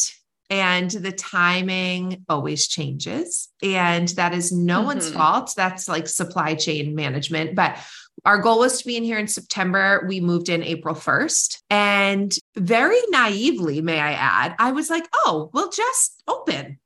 And 0.51 0.91
the 0.91 1.11
timing 1.11 2.23
always 2.29 2.67
changes. 2.67 3.49
And 3.63 4.09
that 4.09 4.35
is 4.35 4.51
no 4.51 4.77
mm-hmm. 4.77 4.85
one's 4.85 5.09
fault. 5.09 5.53
That's 5.57 5.87
like 5.87 6.07
supply 6.07 6.53
chain 6.53 6.93
management. 6.93 7.55
But 7.55 7.79
our 8.25 8.37
goal 8.43 8.59
was 8.59 8.77
to 8.77 8.85
be 8.85 8.95
in 8.95 9.03
here 9.03 9.17
in 9.17 9.27
September. 9.27 10.05
We 10.07 10.19
moved 10.19 10.49
in 10.49 10.61
April 10.61 10.93
1st. 10.93 11.63
And 11.71 12.37
very 12.55 13.01
naively, 13.09 13.81
may 13.81 13.99
I 13.99 14.11
add, 14.11 14.53
I 14.59 14.71
was 14.73 14.91
like, 14.91 15.07
oh, 15.15 15.49
we'll 15.51 15.71
just 15.71 16.21
open, 16.27 16.77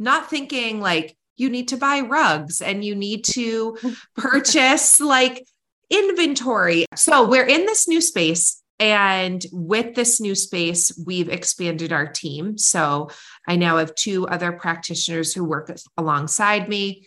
not 0.00 0.28
thinking 0.28 0.80
like 0.80 1.16
you 1.36 1.50
need 1.50 1.68
to 1.68 1.76
buy 1.76 2.00
rugs 2.00 2.60
and 2.60 2.84
you 2.84 2.94
need 2.94 3.24
to 3.24 3.76
purchase 4.16 5.00
like 5.00 5.44
inventory. 5.90 6.86
So 6.96 7.28
we're 7.28 7.46
in 7.46 7.66
this 7.66 7.88
new 7.88 8.00
space. 8.00 8.60
And 8.80 9.44
with 9.52 9.94
this 9.94 10.20
new 10.20 10.34
space, 10.34 11.00
we've 11.06 11.28
expanded 11.28 11.92
our 11.92 12.08
team. 12.08 12.58
So 12.58 13.10
I 13.46 13.56
now 13.56 13.76
have 13.76 13.94
two 13.94 14.26
other 14.26 14.52
practitioners 14.52 15.32
who 15.32 15.44
work 15.44 15.74
alongside 15.96 16.68
me. 16.68 17.06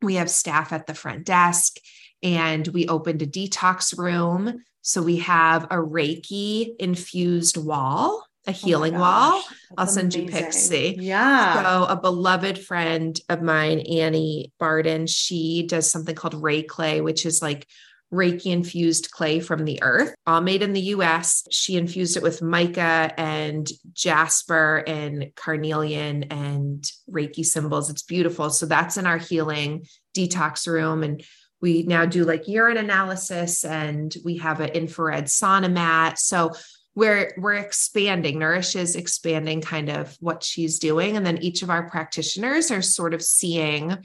We 0.00 0.14
have 0.14 0.30
staff 0.30 0.72
at 0.72 0.86
the 0.86 0.94
front 0.94 1.24
desk 1.24 1.78
and 2.22 2.66
we 2.68 2.86
opened 2.86 3.22
a 3.22 3.26
detox 3.26 3.98
room. 3.98 4.62
So 4.82 5.02
we 5.02 5.18
have 5.18 5.64
a 5.64 5.76
Reiki 5.76 6.76
infused 6.78 7.56
wall 7.56 8.25
a 8.46 8.50
oh 8.50 8.52
healing 8.52 8.96
oh 8.96 9.00
wall. 9.00 9.42
I'll 9.76 9.86
send 9.86 10.14
amazing. 10.14 10.34
you 10.34 10.42
pics. 10.44 10.56
C, 10.56 10.96
yeah. 11.00 11.62
So 11.62 11.84
a 11.84 11.96
beloved 11.96 12.58
friend 12.58 13.18
of 13.28 13.42
mine, 13.42 13.80
Annie 13.80 14.52
Barden, 14.58 15.06
she 15.06 15.66
does 15.66 15.90
something 15.90 16.14
called 16.14 16.34
Ray 16.34 16.62
Clay, 16.62 17.00
which 17.00 17.26
is 17.26 17.42
like 17.42 17.66
Reiki 18.12 18.52
infused 18.52 19.10
clay 19.10 19.40
from 19.40 19.64
the 19.64 19.82
earth, 19.82 20.14
all 20.26 20.40
made 20.40 20.62
in 20.62 20.72
the 20.72 20.80
US. 20.80 21.46
She 21.50 21.76
infused 21.76 22.16
it 22.16 22.22
with 22.22 22.40
mica 22.40 23.12
and 23.18 23.68
jasper 23.92 24.84
and 24.86 25.32
carnelian 25.34 26.24
and 26.24 26.84
Reiki 27.10 27.44
symbols. 27.44 27.90
It's 27.90 28.02
beautiful. 28.02 28.50
So 28.50 28.66
that's 28.66 28.96
in 28.96 29.06
our 29.06 29.18
healing 29.18 29.86
detox 30.16 30.68
room. 30.68 31.02
And 31.02 31.24
we 31.60 31.82
now 31.82 32.06
do 32.06 32.24
like 32.24 32.46
urine 32.46 32.76
analysis 32.76 33.64
and 33.64 34.14
we 34.24 34.38
have 34.38 34.60
an 34.60 34.70
infrared 34.70 35.24
sauna 35.24 35.72
mat. 35.72 36.18
So 36.18 36.52
we're 36.96 37.34
we're 37.36 37.54
expanding 37.54 38.40
nourish 38.40 38.74
is 38.74 38.96
expanding 38.96 39.60
kind 39.60 39.88
of 39.88 40.16
what 40.18 40.42
she's 40.42 40.80
doing 40.80 41.16
and 41.16 41.24
then 41.24 41.38
each 41.38 41.62
of 41.62 41.70
our 41.70 41.88
practitioners 41.88 42.72
are 42.72 42.82
sort 42.82 43.14
of 43.14 43.22
seeing 43.22 43.96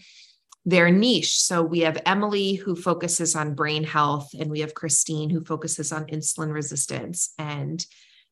their 0.66 0.92
niche 0.92 1.40
so 1.40 1.64
we 1.64 1.80
have 1.80 2.00
emily 2.06 2.54
who 2.54 2.76
focuses 2.76 3.36
on 3.36 3.56
brain 3.56 3.84
health 3.84 4.30
and 4.40 4.52
we 4.52 4.60
have 4.60 4.76
christine 4.76 5.32
who 5.32 5.44
focuses 5.44 5.92
on 5.92 6.06
insulin 6.08 6.54
resistance 6.54 7.34
and 7.40 7.88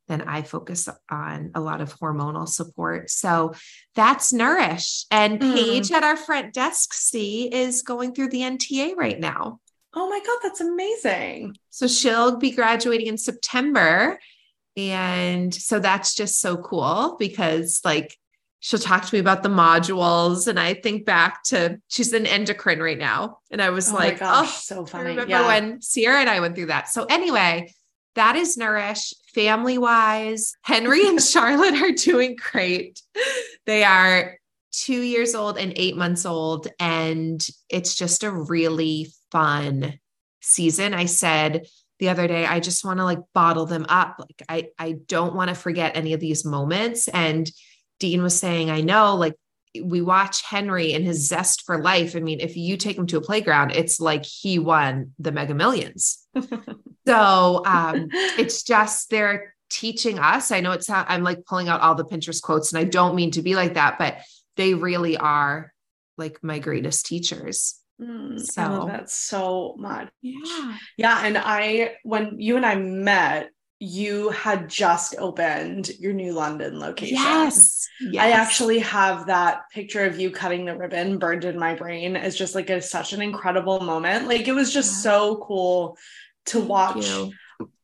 then 0.07 0.21
i 0.23 0.43
focus 0.43 0.87
on 1.09 1.49
a 1.55 1.61
lot 1.61 1.81
of 1.81 1.97
hormonal 1.97 2.47
support 2.47 3.09
so 3.09 3.53
that's 3.95 4.31
nourish 4.31 5.05
and 5.09 5.39
mm. 5.39 5.53
paige 5.55 5.91
at 5.91 6.03
our 6.03 6.17
front 6.17 6.53
desk 6.53 6.93
c 6.93 7.47
is 7.51 7.81
going 7.81 8.13
through 8.13 8.29
the 8.29 8.41
nta 8.41 8.95
right 8.95 9.19
now 9.19 9.59
Oh 9.91 10.07
my 10.07 10.19
God, 10.23 10.37
that's 10.43 10.61
amazing. 10.61 11.55
So 11.71 11.87
she'll 11.87 12.37
be 12.37 12.51
graduating 12.51 13.07
in 13.07 13.17
September. 13.17 14.19
And 14.79 15.53
so 15.53 15.79
that's 15.79 16.15
just 16.15 16.39
so 16.39 16.57
cool 16.57 17.15
because 17.19 17.81
like 17.83 18.17
she'll 18.59 18.79
talk 18.79 19.05
to 19.05 19.15
me 19.15 19.19
about 19.19 19.43
the 19.43 19.49
modules 19.49 20.47
and 20.47 20.59
I 20.59 20.73
think 20.73 21.05
back 21.05 21.43
to 21.45 21.79
she's 21.87 22.13
an 22.13 22.25
endocrine 22.25 22.79
right 22.79 22.97
now. 22.97 23.39
And 23.51 23.61
I 23.61 23.69
was 23.69 23.91
oh 23.91 23.95
like, 23.95 24.19
gosh, 24.19 24.47
oh, 24.47 24.59
so 24.61 24.85
funny. 24.85 25.05
I 25.05 25.09
remember 25.09 25.31
yeah. 25.31 25.47
when 25.47 25.79
Ciara 25.81 26.19
and 26.19 26.29
I 26.29 26.39
went 26.39 26.55
through 26.55 26.67
that. 26.67 26.89
So 26.89 27.05
anyway, 27.05 27.73
that 28.15 28.35
is 28.35 28.57
Nourish 28.57 29.13
family 29.33 29.77
wise. 29.77 30.53
Henry 30.63 31.07
and 31.07 31.21
Charlotte 31.23 31.81
are 31.81 31.91
doing 31.91 32.35
great. 32.51 33.01
They 33.65 33.83
are 33.83 34.37
two 34.71 35.01
years 35.01 35.35
old 35.35 35.57
and 35.57 35.73
eight 35.75 35.97
months 35.97 36.25
old. 36.25 36.67
And 36.79 37.45
it's 37.69 37.95
just 37.95 38.23
a 38.23 38.31
really 38.31 39.11
fun 39.31 39.99
season. 40.41 40.93
I 40.93 41.05
said, 41.05 41.65
the 41.99 42.09
other 42.09 42.27
day 42.27 42.45
i 42.45 42.59
just 42.59 42.83
want 42.83 42.99
to 42.99 43.03
like 43.03 43.19
bottle 43.33 43.65
them 43.65 43.85
up. 43.89 44.15
Like 44.19 44.41
i 44.49 44.69
i 44.77 44.93
don't 44.93 45.35
want 45.35 45.49
to 45.49 45.55
forget 45.55 45.95
any 45.95 46.13
of 46.13 46.19
these 46.19 46.45
moments. 46.45 47.07
And 47.07 47.49
dean 47.99 48.23
was 48.23 48.37
saying 48.37 48.69
i 48.69 48.81
know 48.81 49.15
like 49.15 49.35
we 49.83 50.01
watch 50.01 50.41
henry 50.43 50.93
and 50.93 51.05
his 51.05 51.27
zest 51.27 51.63
for 51.65 51.81
life. 51.81 52.15
I 52.15 52.19
mean 52.19 52.39
if 52.39 52.57
you 52.57 52.77
take 52.77 52.97
him 52.97 53.07
to 53.07 53.17
a 53.17 53.21
playground 53.21 53.71
it's 53.71 53.99
like 53.99 54.25
he 54.25 54.59
won 54.59 55.13
the 55.19 55.31
mega 55.31 55.53
millions. 55.53 56.25
So 57.07 57.63
um 57.65 58.09
it's 58.11 58.61
just 58.61 59.09
they're 59.09 59.55
teaching 59.71 60.19
us. 60.19 60.51
I 60.51 60.59
know 60.59 60.73
it's 60.73 60.89
not 60.89 61.07
i'm 61.09 61.23
like 61.23 61.43
pulling 61.45 61.67
out 61.67 61.81
all 61.81 61.95
the 61.95 62.05
pinterest 62.05 62.43
quotes 62.43 62.71
and 62.71 62.79
i 62.79 62.83
don't 62.83 63.15
mean 63.15 63.31
to 63.31 63.41
be 63.41 63.55
like 63.55 63.73
that 63.73 63.97
but 63.97 64.19
they 64.57 64.75
really 64.75 65.17
are 65.17 65.73
like 66.19 66.43
my 66.43 66.59
greatest 66.59 67.05
teachers 67.05 67.78
Mm, 68.01 68.39
so 68.39 68.61
I 68.61 68.67
love 68.67 68.87
that 68.87 69.09
so 69.09 69.75
much. 69.77 70.09
Yeah. 70.21 70.77
Yeah. 70.97 71.25
And 71.25 71.37
I, 71.37 71.95
when 72.03 72.39
you 72.39 72.55
and 72.55 72.65
I 72.65 72.75
met, 72.75 73.49
you 73.81 74.29
had 74.31 74.69
just 74.69 75.15
opened 75.17 75.89
your 75.99 76.11
new 76.11 76.33
London 76.33 76.79
location. 76.79 77.15
Yes. 77.15 77.87
yes. 78.01 78.21
I 78.21 78.31
actually 78.31 78.79
have 78.79 79.27
that 79.27 79.61
picture 79.73 80.05
of 80.05 80.19
you 80.19 80.31
cutting 80.31 80.65
the 80.65 80.75
ribbon 80.75 81.17
burned 81.17 81.45
in 81.45 81.57
my 81.57 81.75
brain 81.75 82.17
as 82.17 82.37
just 82.37 82.55
like 82.55 82.69
a, 82.69 82.81
such 82.81 83.13
an 83.13 83.21
incredible 83.21 83.79
moment. 83.79 84.27
Like 84.27 84.49
it 84.49 84.53
was 84.53 84.73
just 84.73 84.97
yeah. 84.97 85.11
so 85.11 85.37
cool 85.37 85.97
to 86.47 86.59
watch 86.59 87.09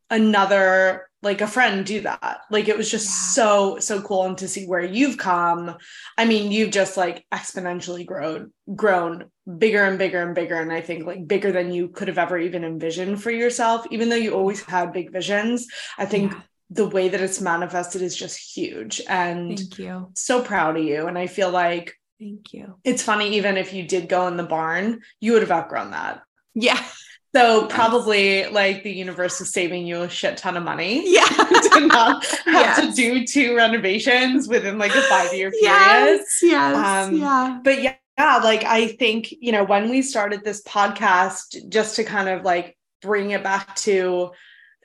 another 0.10 1.08
like 1.26 1.42
a 1.42 1.48
friend 1.48 1.86
do 1.86 2.02
that. 2.02 2.38
Like 2.50 2.70
it 2.70 2.78
was 2.78 2.90
just 2.90 3.08
yeah. 3.08 3.34
so 3.34 3.80
so 3.80 4.02
cool 4.02 4.26
and 4.26 4.38
to 4.38 4.48
see 4.48 4.66
where 4.66 4.84
you've 4.84 5.18
come. 5.18 5.76
I 6.18 6.24
mean, 6.24 6.52
you've 6.52 6.72
just 6.72 6.96
like 6.96 7.26
exponentially 7.34 8.06
grown 8.06 8.54
grown 8.74 9.26
bigger 9.58 9.84
and 9.84 9.98
bigger 9.98 10.22
and 10.22 10.36
bigger 10.36 10.56
and 10.56 10.72
I 10.72 10.82
think 10.82 11.06
like 11.06 11.28
bigger 11.28 11.52
than 11.52 11.74
you 11.74 11.90
could 11.90 12.08
have 12.08 12.20
ever 12.20 12.38
even 12.38 12.64
envisioned 12.64 13.22
for 13.22 13.32
yourself 13.32 13.86
even 13.92 14.10
though 14.10 14.16
you 14.16 14.34
always 14.34 14.64
had 14.64 14.94
big 14.94 15.12
visions. 15.12 15.68
I 15.98 16.06
think 16.06 16.32
yeah. 16.32 16.42
the 16.70 16.88
way 16.88 17.10
that 17.10 17.22
it's 17.22 17.42
manifested 17.42 18.02
is 18.02 18.16
just 18.16 18.56
huge 18.56 19.02
and 19.10 19.58
Thank 19.58 19.80
you. 19.80 20.12
So 20.16 20.42
proud 20.42 20.78
of 20.78 20.84
you 20.84 21.08
and 21.08 21.18
I 21.18 21.28
feel 21.28 21.50
like 21.50 21.96
Thank 22.20 22.54
you. 22.54 22.76
It's 22.84 23.04
funny 23.04 23.36
even 23.36 23.58
if 23.58 23.74
you 23.74 23.86
did 23.86 24.08
go 24.08 24.28
in 24.28 24.38
the 24.38 24.44
barn, 24.44 25.02
you 25.20 25.34
would 25.34 25.42
have 25.42 25.52
outgrown 25.52 25.92
that. 25.92 26.22
Yeah. 26.54 26.82
So 27.36 27.68
probably 27.68 28.46
like 28.46 28.84
the 28.84 28.94
universe 28.94 29.42
is 29.42 29.52
saving 29.52 29.86
you 29.86 30.04
a 30.04 30.10
shit 30.10 30.38
ton 30.38 30.56
of 30.56 30.64
money. 30.64 31.04
Yeah. 31.06 31.26
to 31.74 31.88
not 31.88 32.26
have 32.46 32.46
yes. 32.46 32.80
to 32.80 32.94
do 32.94 33.28
two 33.28 33.58
renovations 33.58 34.48
within 34.48 34.78
like 34.78 34.96
a 34.96 35.02
five 35.02 35.34
year 35.34 35.52
period. 35.52 35.62
Yes. 35.62 36.40
Yes. 36.42 37.08
Um, 37.10 37.18
yeah. 37.18 37.60
But 37.62 37.82
yeah, 37.82 37.96
yeah, 38.18 38.38
like 38.38 38.64
I 38.64 38.88
think, 38.88 39.34
you 39.42 39.52
know, 39.52 39.66
when 39.66 39.90
we 39.90 40.02
started 40.02 40.46
this 40.46 40.64
podcast, 40.64 41.68
just 41.68 41.98
to 41.98 42.06
kind 42.06 42.30
of 42.30 42.44
like 42.44 42.78
bring 43.02 43.32
it 43.32 43.44
back 43.44 43.76
to 43.78 44.32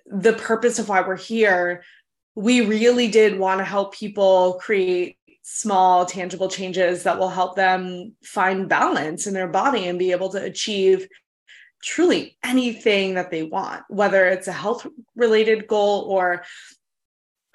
the 0.06 0.32
purpose 0.32 0.80
of 0.80 0.88
why 0.88 1.02
we're 1.02 1.16
here, 1.16 1.84
we 2.34 2.62
really 2.62 3.06
did 3.06 3.38
want 3.38 3.58
to 3.60 3.64
help 3.64 3.94
people 3.94 4.58
create 4.60 5.18
small, 5.42 6.04
tangible 6.04 6.48
changes 6.48 7.04
that 7.04 7.20
will 7.20 7.28
help 7.28 7.54
them 7.54 8.16
find 8.24 8.68
balance 8.68 9.28
in 9.28 9.34
their 9.34 9.46
body 9.46 9.86
and 9.86 10.00
be 10.00 10.10
able 10.10 10.30
to 10.30 10.42
achieve 10.42 11.06
truly 11.82 12.36
anything 12.42 13.14
that 13.14 13.30
they 13.30 13.42
want, 13.42 13.82
whether 13.88 14.26
it's 14.26 14.48
a 14.48 14.52
health 14.52 14.86
related 15.16 15.66
goal 15.66 16.02
or 16.08 16.44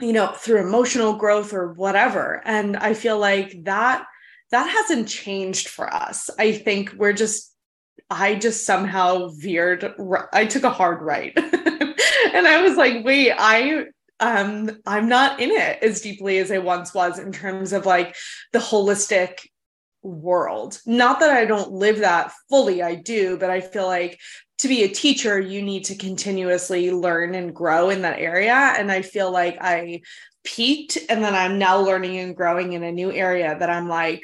you 0.01 0.13
know 0.13 0.27
through 0.27 0.59
emotional 0.59 1.13
growth 1.13 1.53
or 1.53 1.73
whatever. 1.73 2.41
And 2.45 2.75
i 2.77 2.93
feel 2.93 3.17
like 3.17 3.63
that 3.63 4.05
that 4.51 4.69
hasn't 4.69 5.07
changed 5.07 5.69
for 5.69 5.93
us. 5.93 6.29
I 6.37 6.53
think 6.53 6.93
we're 6.97 7.13
just 7.13 7.53
i 8.09 8.35
just 8.35 8.65
somehow 8.65 9.29
veered 9.29 9.93
i 10.31 10.45
took 10.45 10.63
a 10.63 10.69
hard 10.69 11.01
right. 11.01 11.33
And 12.33 12.47
i 12.47 12.61
was 12.61 12.75
like 12.75 13.05
wait 13.05 13.31
i 13.37 13.85
um 14.19 14.69
i'm 14.85 15.07
not 15.07 15.39
in 15.39 15.51
it 15.51 15.81
as 15.81 16.01
deeply 16.01 16.37
as 16.37 16.51
i 16.51 16.57
once 16.57 16.93
was 16.93 17.17
in 17.17 17.31
terms 17.31 17.71
of 17.71 17.85
like 17.85 18.15
the 18.51 18.59
holistic 18.59 19.47
world. 20.05 20.79
Not 20.85 21.19
that 21.19 21.31
I 21.31 21.45
don't 21.45 21.71
live 21.71 21.99
that 21.99 22.31
fully, 22.49 22.81
I 22.81 22.95
do, 22.95 23.37
but 23.37 23.49
I 23.49 23.61
feel 23.61 23.87
like 23.87 24.19
to 24.59 24.67
be 24.67 24.83
a 24.83 24.89
teacher, 24.89 25.39
you 25.39 25.61
need 25.61 25.85
to 25.85 25.95
continuously 25.95 26.91
learn 26.91 27.35
and 27.35 27.53
grow 27.53 27.89
in 27.89 28.03
that 28.03 28.19
area. 28.19 28.53
And 28.53 28.91
I 28.91 29.01
feel 29.01 29.31
like 29.31 29.57
I 29.59 30.01
peaked 30.43 30.97
and 31.09 31.23
then 31.23 31.35
I'm 31.35 31.57
now 31.57 31.79
learning 31.79 32.19
and 32.19 32.35
growing 32.35 32.73
in 32.73 32.83
a 32.83 32.91
new 32.91 33.11
area 33.11 33.57
that 33.59 33.69
I'm 33.69 33.89
like, 33.89 34.23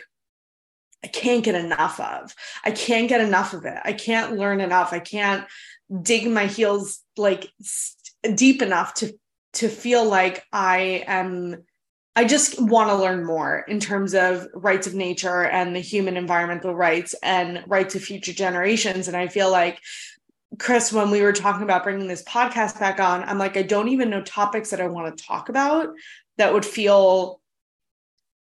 I 1.03 1.07
can't 1.07 1.43
get 1.43 1.55
enough 1.55 2.00
of. 2.00 2.33
I 2.63 2.71
can't 2.71 3.09
get 3.09 3.21
enough 3.21 3.53
of 3.53 3.65
it. 3.65 3.79
I 3.83 3.93
can't 3.93 4.38
learn 4.38 4.61
enough. 4.61 4.93
I 4.93 5.00
can't 5.00 5.45
dig 6.01 6.29
my 6.29 6.45
heels 6.45 7.01
like 7.17 7.51
deep 8.35 8.61
enough 8.61 8.93
to 8.95 9.13
to 9.53 9.67
feel 9.67 10.05
like 10.05 10.45
I 10.53 11.03
am 11.07 11.63
I 12.15 12.25
just 12.25 12.62
want 12.62 12.89
to 12.89 12.96
learn 12.96 13.25
more 13.25 13.60
in 13.68 13.80
terms 13.80 14.13
of 14.13 14.48
rights 14.53 14.86
of 14.86 14.94
nature 14.94 15.46
and 15.46 15.75
the 15.75 15.80
human 15.80 16.18
environmental 16.18 16.75
rights 16.75 17.15
and 17.24 17.63
rights 17.68 17.96
of 17.96 18.03
future 18.03 18.34
generations. 18.34 19.08
And 19.08 19.15
I 19.15 19.27
feel 19.27 19.50
like, 19.50 19.80
Kris, 20.60 20.91
when 20.91 21.10
we 21.10 21.22
were 21.22 21.32
talking 21.32 21.63
about 21.63 21.84
bringing 21.84 22.08
this 22.08 22.24
podcast 22.24 22.77
back 22.80 23.00
on, 23.00 23.24
I'm 23.24 23.38
like, 23.38 23.56
I 23.56 23.62
don't 23.62 23.88
even 23.88 24.10
know 24.10 24.22
topics 24.22 24.72
that 24.72 24.82
I 24.82 24.88
want 24.88 25.18
to 25.18 25.24
talk 25.24 25.48
about 25.48 25.89
that 26.38 26.53
would 26.53 26.65
feel 26.65 27.39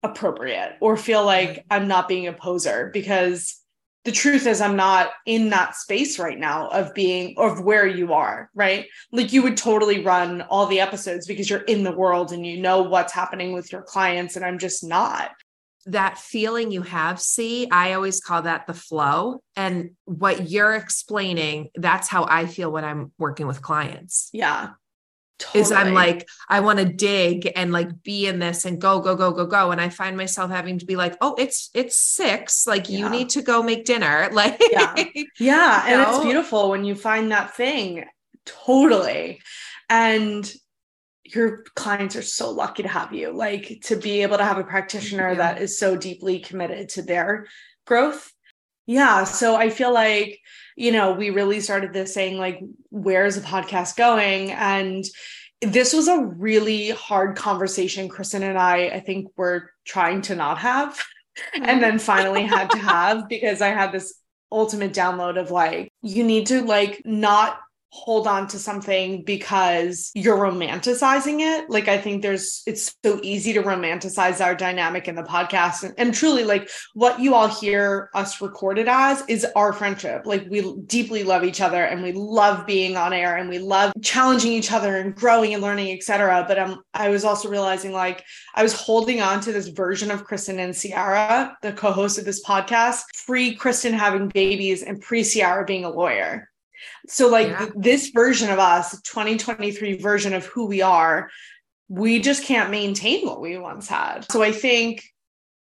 appropriate 0.04 0.76
or 0.80 0.96
feel 0.96 1.24
like 1.24 1.50
mm-hmm. 1.50 1.72
I'm 1.72 1.88
not 1.88 2.08
being 2.08 2.28
a 2.28 2.32
poser 2.32 2.90
because 2.92 3.57
the 4.04 4.12
truth 4.12 4.46
is 4.46 4.60
i'm 4.60 4.76
not 4.76 5.10
in 5.26 5.50
that 5.50 5.76
space 5.76 6.18
right 6.18 6.38
now 6.38 6.68
of 6.68 6.94
being 6.94 7.34
of 7.36 7.60
where 7.60 7.86
you 7.86 8.12
are 8.12 8.48
right? 8.54 8.86
Like 9.12 9.32
you 9.32 9.42
would 9.42 9.56
totally 9.56 10.02
run 10.02 10.42
all 10.42 10.66
the 10.66 10.80
episodes 10.80 11.26
because 11.26 11.48
you're 11.48 11.60
in 11.62 11.84
the 11.84 11.92
world 11.92 12.32
and 12.32 12.46
you 12.46 12.60
know 12.60 12.82
what's 12.82 13.12
happening 13.12 13.52
with 13.52 13.72
your 13.72 13.82
clients 13.82 14.36
and 14.36 14.44
i'm 14.44 14.58
just 14.58 14.84
not. 14.84 15.30
That 15.86 16.18
feeling 16.18 16.70
you 16.70 16.82
have 16.82 17.20
C 17.20 17.68
i 17.70 17.92
always 17.92 18.20
call 18.20 18.42
that 18.42 18.66
the 18.66 18.74
flow. 18.74 19.40
And 19.56 19.90
what 20.04 20.50
you're 20.50 20.74
explaining 20.74 21.70
that's 21.74 22.08
how 22.08 22.26
i 22.28 22.46
feel 22.46 22.70
when 22.70 22.84
i'm 22.84 23.12
working 23.18 23.46
with 23.46 23.62
clients. 23.62 24.28
Yeah 24.32 24.70
Totally. 25.38 25.62
is 25.62 25.72
I'm 25.72 25.94
like, 25.94 26.28
I 26.48 26.60
want 26.60 26.80
to 26.80 26.84
dig 26.84 27.52
and 27.54 27.70
like 27.70 28.02
be 28.02 28.26
in 28.26 28.40
this 28.40 28.64
and 28.64 28.80
go, 28.80 29.00
go, 29.00 29.14
go, 29.14 29.30
go, 29.30 29.46
go. 29.46 29.70
And 29.70 29.80
I 29.80 29.88
find 29.88 30.16
myself 30.16 30.50
having 30.50 30.78
to 30.80 30.86
be 30.86 30.96
like, 30.96 31.16
oh, 31.20 31.36
it's 31.38 31.70
it's 31.74 31.96
six. 31.96 32.66
Like 32.66 32.88
yeah. 32.88 32.98
you 32.98 33.08
need 33.08 33.30
to 33.30 33.42
go 33.42 33.62
make 33.62 33.84
dinner. 33.84 34.28
Like 34.38 34.60
yeah. 34.70 34.94
Yeah. 35.40 35.84
and 35.86 36.02
know? 36.02 36.10
it's 36.10 36.24
beautiful 36.24 36.70
when 36.70 36.84
you 36.84 36.94
find 36.94 37.32
that 37.32 37.56
thing. 37.56 38.04
Totally. 38.44 39.40
And 39.88 40.52
your 41.24 41.64
clients 41.74 42.14
are 42.14 42.22
so 42.22 42.50
lucky 42.50 42.84
to 42.84 42.88
have 42.88 43.12
you. 43.12 43.32
Like 43.32 43.80
to 43.84 43.96
be 43.96 44.22
able 44.22 44.38
to 44.38 44.44
have 44.44 44.58
a 44.58 44.64
practitioner 44.64 45.30
yeah. 45.30 45.34
that 45.34 45.62
is 45.62 45.78
so 45.78 45.96
deeply 45.96 46.38
committed 46.38 46.90
to 46.90 47.02
their 47.02 47.46
growth. 47.84 48.32
Yeah. 48.86 49.24
So 49.24 49.56
I 49.56 49.70
feel 49.70 49.92
like, 49.92 50.40
you 50.78 50.92
know, 50.92 51.12
we 51.12 51.30
really 51.30 51.58
started 51.60 51.92
this 51.92 52.14
saying, 52.14 52.38
like, 52.38 52.60
where's 52.90 53.34
the 53.34 53.40
podcast 53.40 53.96
going? 53.96 54.52
And 54.52 55.04
this 55.60 55.92
was 55.92 56.06
a 56.06 56.20
really 56.20 56.90
hard 56.90 57.36
conversation 57.36 58.08
Kristen 58.08 58.44
and 58.44 58.56
I 58.56 58.86
I 58.90 59.00
think 59.00 59.26
were 59.36 59.72
trying 59.84 60.22
to 60.22 60.36
not 60.36 60.58
have 60.58 61.02
and 61.54 61.82
then 61.82 61.98
finally 61.98 62.44
had 62.44 62.70
to 62.70 62.78
have 62.94 63.28
because 63.28 63.60
I 63.60 63.68
had 63.68 63.90
this 63.90 64.14
ultimate 64.52 64.92
download 64.92 65.36
of 65.36 65.50
like 65.50 65.92
you 66.00 66.22
need 66.22 66.46
to 66.46 66.62
like 66.62 67.02
not 67.04 67.58
hold 67.90 68.26
on 68.26 68.46
to 68.48 68.58
something 68.58 69.22
because 69.22 70.10
you're 70.14 70.36
romanticizing 70.36 71.40
it. 71.40 71.70
Like, 71.70 71.88
I 71.88 71.98
think 71.98 72.22
there's, 72.22 72.62
it's 72.66 72.94
so 73.04 73.18
easy 73.22 73.52
to 73.54 73.62
romanticize 73.62 74.44
our 74.44 74.54
dynamic 74.54 75.08
in 75.08 75.14
the 75.14 75.22
podcast. 75.22 75.84
And, 75.84 75.94
and, 75.96 76.14
truly, 76.14 76.44
like, 76.44 76.68
what 76.94 77.18
you 77.18 77.34
all 77.34 77.48
hear 77.48 78.10
us 78.14 78.40
recorded 78.42 78.88
as 78.88 79.24
is 79.28 79.46
our 79.56 79.72
friendship. 79.72 80.26
Like, 80.26 80.46
we 80.50 80.76
deeply 80.86 81.24
love 81.24 81.44
each 81.44 81.60
other 81.60 81.82
and 81.82 82.02
we 82.02 82.12
love 82.12 82.66
being 82.66 82.96
on 82.96 83.12
air 83.12 83.36
and 83.36 83.48
we 83.48 83.58
love 83.58 83.92
challenging 84.02 84.52
each 84.52 84.70
other 84.70 84.96
and 84.96 85.14
growing 85.14 85.54
and 85.54 85.62
learning, 85.62 85.96
etc. 85.96 86.44
But 86.46 86.58
um, 86.58 86.82
I 86.92 87.08
was 87.08 87.24
also 87.24 87.48
realizing, 87.48 87.92
like, 87.92 88.22
I 88.54 88.62
was 88.62 88.74
holding 88.74 89.22
on 89.22 89.40
to 89.42 89.52
this 89.52 89.68
version 89.68 90.10
of 90.10 90.24
Kristen 90.24 90.58
and 90.58 90.74
Ciara, 90.74 91.56
the 91.62 91.72
co 91.72 91.90
host 91.90 92.18
of 92.18 92.26
this 92.26 92.44
podcast, 92.44 93.02
pre 93.26 93.54
Kristen 93.54 93.94
having 93.94 94.28
babies 94.28 94.82
and 94.82 95.00
pre 95.00 95.24
Ciara 95.24 95.64
being 95.64 95.84
a 95.84 95.90
lawyer. 95.90 96.47
So, 97.06 97.28
like 97.28 97.48
yeah. 97.48 97.68
this 97.74 98.08
version 98.08 98.50
of 98.50 98.58
us, 98.58 99.00
2023 99.02 99.98
version 99.98 100.34
of 100.34 100.46
who 100.46 100.66
we 100.66 100.82
are, 100.82 101.30
we 101.88 102.20
just 102.20 102.44
can't 102.44 102.70
maintain 102.70 103.26
what 103.26 103.40
we 103.40 103.56
once 103.58 103.88
had. 103.88 104.30
So, 104.30 104.42
I 104.42 104.52
think, 104.52 105.04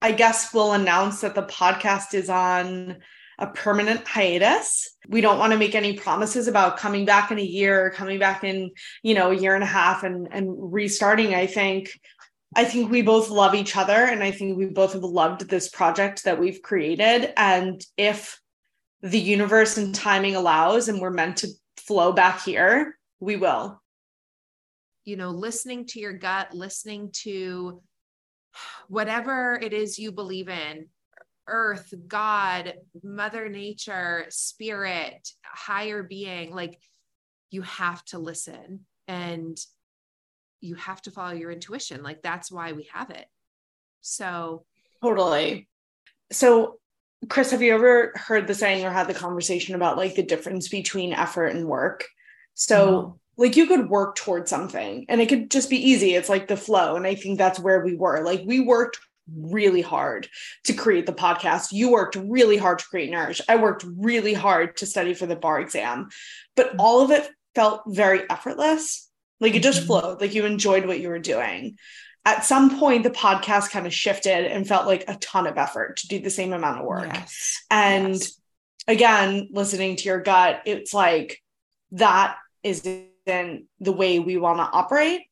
I 0.01 0.13
guess 0.13 0.53
we'll 0.53 0.73
announce 0.73 1.21
that 1.21 1.35
the 1.35 1.45
podcast 1.45 2.15
is 2.15 2.29
on 2.29 2.99
a 3.39 3.47
permanent 3.49 4.07
hiatus. 4.07 4.97
We 5.09 5.21
don't 5.21 5.39
want 5.39 5.53
to 5.53 5.59
make 5.59 5.75
any 5.75 5.95
promises 5.95 6.49
about 6.49 6.77
coming 6.77 7.05
back 7.05 7.31
in 7.31 7.39
a 7.39 7.45
year, 7.45 7.91
coming 7.91 8.19
back 8.19 8.45
in, 8.45 8.71
you 9.03 9.15
know, 9.15 9.31
a 9.31 9.37
year 9.37 9.55
and 9.55 9.65
a 9.65 9.67
half 9.67 10.05
and 10.05 10.29
and 10.31 10.49
restarting. 10.73 11.35
I 11.35 11.47
think 11.47 11.99
I 12.55 12.65
think 12.65 12.91
we 12.91 13.03
both 13.03 13.31
love 13.31 13.55
each 13.55 13.77
other 13.77 13.95
and 13.95 14.23
I 14.23 14.31
think 14.31 14.59
we 14.59 14.67
both 14.67 14.93
have 14.93 15.03
loved 15.03 15.49
this 15.49 15.69
project 15.69 16.25
that 16.25 16.39
we've 16.39 16.61
created 16.63 17.33
and 17.37 17.85
if 17.97 18.42
the 19.03 19.19
universe 19.19 19.77
and 19.77 19.95
timing 19.95 20.37
allows 20.37 20.89
and 20.89 21.01
we're 21.01 21.11
meant 21.11 21.39
to 21.39 21.49
flow 21.77 22.13
back 22.13 22.43
here, 22.43 22.97
we 23.21 23.37
will. 23.37 23.81
You 25.05 25.17
know, 25.17 25.31
listening 25.31 25.87
to 25.87 26.01
your 26.01 26.13
gut, 26.13 26.55
listening 26.55 27.11
to 27.23 27.83
whatever 28.89 29.59
it 29.61 29.73
is 29.73 29.99
you 29.99 30.13
believe 30.13 30.49
in 30.49 30.87
earth, 31.49 31.93
God, 32.07 32.75
Mother 33.03 33.49
Nature, 33.49 34.27
spirit, 34.29 35.29
higher 35.45 36.03
being 36.05 36.55
like 36.55 36.79
you 37.51 37.63
have 37.63 38.05
to 38.07 38.19
listen 38.19 38.81
and 39.09 39.59
you 40.61 40.77
have 40.77 41.03
to 41.03 41.11
follow 41.11 41.33
your 41.33 41.51
intuition. 41.51 42.03
Like 42.03 42.23
that's 42.23 42.53
why 42.53 42.73
we 42.73 42.89
have 42.93 43.11
it. 43.11 43.27
So, 44.01 44.65
totally. 45.03 45.69
So, 46.31 46.79
Kris, 47.29 47.51
have 47.51 47.63
you 47.63 47.75
ever 47.75 48.13
heard 48.17 48.47
the 48.47 48.55
saying 48.55 48.85
or 48.85 48.91
had 48.91 49.09
the 49.09 49.15
conversation 49.15 49.75
about 49.75 49.97
like 49.97 50.15
the 50.15 50.23
difference 50.23 50.69
between 50.69 51.13
effort 51.13 51.47
and 51.49 51.67
work? 51.67 52.07
So, 52.55 52.91
no. 52.91 53.21
like, 53.37 53.57
you 53.57 53.67
could 53.67 53.89
work 53.89 54.17
towards 54.17 54.51
something 54.51 55.07
and 55.09 55.21
it 55.21 55.29
could 55.29 55.51
just 55.51 55.71
be 55.71 55.91
easy. 55.91 56.15
It's 56.15 56.29
like 56.29 56.49
the 56.49 56.57
flow. 56.57 56.97
And 56.97 57.07
I 57.07 57.15
think 57.15 57.39
that's 57.39 57.59
where 57.59 57.85
we 57.85 57.95
were. 57.95 58.23
Like, 58.25 58.43
we 58.45 58.61
worked 58.61 58.99
really 59.35 59.83
hard 59.83 60.29
to 60.65 60.73
create 60.73 61.07
the 61.07 61.13
podcast. 61.13 61.73
You 61.73 61.91
worked 61.91 62.17
really 62.17 62.57
hard 62.57 62.81
to 62.81 62.85
create 62.85 63.11
Nourish. 63.11 63.41
I 63.49 63.57
worked 63.57 63.85
really 63.97 64.35
hard 64.35 64.77
to 64.79 64.87
study 64.87 65.15
for 65.15 65.27
the 65.27 65.37
bar 65.37 65.61
exam, 65.61 66.09
but 66.57 66.69
mm-hmm. 66.71 66.81
all 66.81 67.03
of 67.03 67.11
it 67.11 67.29
felt 67.55 67.83
very 67.87 68.29
effortless. 68.29 69.09
Like, 69.41 69.55
it 69.55 69.63
just 69.63 69.81
mm-hmm. 69.81 69.87
flowed, 69.87 70.21
like, 70.21 70.35
you 70.35 70.45
enjoyed 70.45 70.87
what 70.87 71.01
you 71.01 71.09
were 71.09 71.19
doing 71.19 71.77
at 72.25 72.45
some 72.45 72.79
point 72.79 73.03
the 73.03 73.11
podcast 73.11 73.71
kind 73.71 73.87
of 73.87 73.93
shifted 73.93 74.47
and 74.47 74.67
felt 74.67 74.87
like 74.87 75.05
a 75.09 75.17
ton 75.17 75.47
of 75.47 75.59
effort 75.59 75.97
to 75.99 76.09
do 76.09 76.21
the 76.21 76.31
same 76.31 76.53
amount 76.53 76.81
of 76.81 76.87
work 76.87 77.11
yes. 77.13 77.65
and 77.71 78.15
yes. 78.15 78.41
again 78.89 79.49
listening 79.53 79.97
to 79.97 80.05
your 80.05 80.21
gut 80.21 80.63
it's 80.67 80.95
like 80.95 81.43
that 81.93 82.37
isn't 82.63 83.65
the 83.81 83.93
way 83.93 84.19
we 84.19 84.37
want 84.37 84.59
to 84.59 84.77
operate 84.77 85.23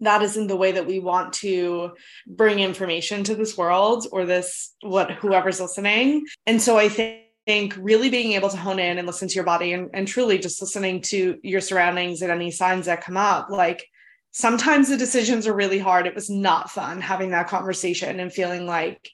that 0.00 0.22
isn't 0.22 0.48
the 0.48 0.56
way 0.56 0.72
that 0.72 0.86
we 0.86 0.98
want 0.98 1.32
to 1.32 1.92
bring 2.26 2.58
information 2.58 3.22
to 3.22 3.36
this 3.36 3.56
world 3.56 4.06
or 4.10 4.24
this 4.24 4.74
what 4.82 5.10
whoever's 5.10 5.60
listening 5.60 6.24
and 6.46 6.60
so 6.60 6.78
i 6.78 6.88
think 6.88 7.20
think 7.44 7.76
really 7.80 8.08
being 8.08 8.32
able 8.32 8.48
to 8.48 8.56
hone 8.56 8.78
in 8.78 8.98
and 8.98 9.06
listen 9.06 9.26
to 9.26 9.34
your 9.34 9.44
body 9.44 9.72
and, 9.72 9.90
and 9.94 10.06
truly 10.06 10.38
just 10.38 10.60
listening 10.60 11.00
to 11.00 11.38
your 11.42 11.60
surroundings 11.60 12.22
and 12.22 12.30
any 12.30 12.52
signs 12.52 12.86
that 12.86 13.02
come 13.02 13.16
up 13.16 13.50
like 13.50 13.84
sometimes 14.32 14.88
the 14.88 14.96
decisions 14.96 15.46
are 15.46 15.54
really 15.54 15.78
hard. 15.78 16.06
It 16.06 16.14
was 16.14 16.28
not 16.28 16.70
fun 16.70 17.00
having 17.00 17.30
that 17.30 17.48
conversation 17.48 18.18
and 18.18 18.32
feeling 18.32 18.66
like, 18.66 19.10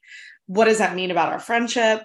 what 0.47 0.65
does 0.65 0.79
that 0.79 0.97
mean 0.97 1.11
about 1.11 1.33
our 1.33 1.39
friendship? 1.39 2.05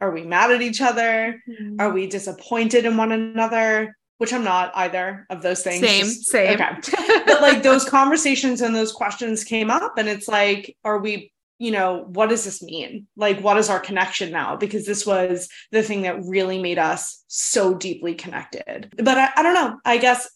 Are 0.00 0.10
we 0.10 0.22
mad 0.24 0.50
at 0.50 0.62
each 0.62 0.80
other? 0.80 1.40
Mm-hmm. 1.48 1.76
Are 1.80 1.90
we 1.90 2.06
disappointed 2.06 2.84
in 2.84 2.96
one 2.96 3.12
another? 3.12 3.96
Which 4.18 4.32
I'm 4.32 4.44
not 4.44 4.72
either 4.74 5.26
of 5.30 5.42
those 5.42 5.62
things. 5.62 5.80
Same, 5.80 6.04
Just, 6.04 6.26
same. 6.26 6.60
Okay. 6.60 7.22
but 7.26 7.40
like 7.40 7.62
those 7.62 7.84
conversations 7.84 8.60
and 8.60 8.74
those 8.74 8.92
questions 8.92 9.44
came 9.44 9.70
up, 9.70 9.96
and 9.96 10.08
it's 10.08 10.26
like, 10.26 10.76
are 10.84 10.98
we 10.98 11.32
you 11.58 11.72
know, 11.72 12.04
what 12.08 12.28
does 12.28 12.44
this 12.44 12.62
mean? 12.62 13.08
Like, 13.16 13.40
what 13.40 13.58
is 13.58 13.68
our 13.68 13.80
connection 13.80 14.30
now? 14.30 14.56
Because 14.56 14.86
this 14.86 15.04
was 15.04 15.48
the 15.72 15.82
thing 15.82 16.02
that 16.02 16.22
really 16.24 16.62
made 16.62 16.78
us 16.78 17.24
so 17.26 17.74
deeply 17.74 18.14
connected. 18.14 18.92
But 18.96 19.18
I, 19.18 19.30
I 19.36 19.42
don't 19.42 19.54
know. 19.54 19.78
I 19.84 19.98
guess 19.98 20.28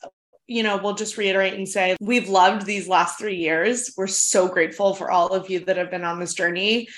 you 0.53 0.63
know, 0.63 0.77
we'll 0.77 0.95
just 0.95 1.17
reiterate 1.17 1.55
and 1.55 1.69
say 1.69 1.97
we've 2.01 2.29
loved 2.29 2.67
these 2.67 2.87
last 2.87 3.19
three 3.19 3.37
years. 3.37 3.95
We're 3.97 4.07
so 4.07 4.49
grateful 4.49 4.95
for 4.95 5.11
all 5.11 5.29
of 5.29 5.49
you 5.49 5.61
that 5.61 5.79
have 5.79 5.91
been 5.91 6.05
on 6.05 6.21
this 6.21 6.35
journey. 6.35 6.89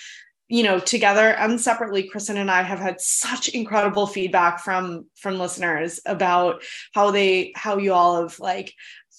You 0.49 0.62
know, 0.62 0.79
together 0.79 1.29
and 1.29 1.59
separately, 1.59 2.03
Kristen 2.09 2.37
and 2.37 2.51
I 2.51 2.62
have 2.62 2.79
had 2.79 3.01
such 3.01 3.49
incredible 3.49 4.07
feedback 4.07 4.61
from 4.61 5.07
from 5.17 5.38
listeners 5.38 6.01
about 6.05 6.62
how 6.93 7.12
they 7.12 7.53
how 7.55 7.79
you 7.79 7.93
all 7.95 8.21
have 8.21 8.38
like 8.38 8.75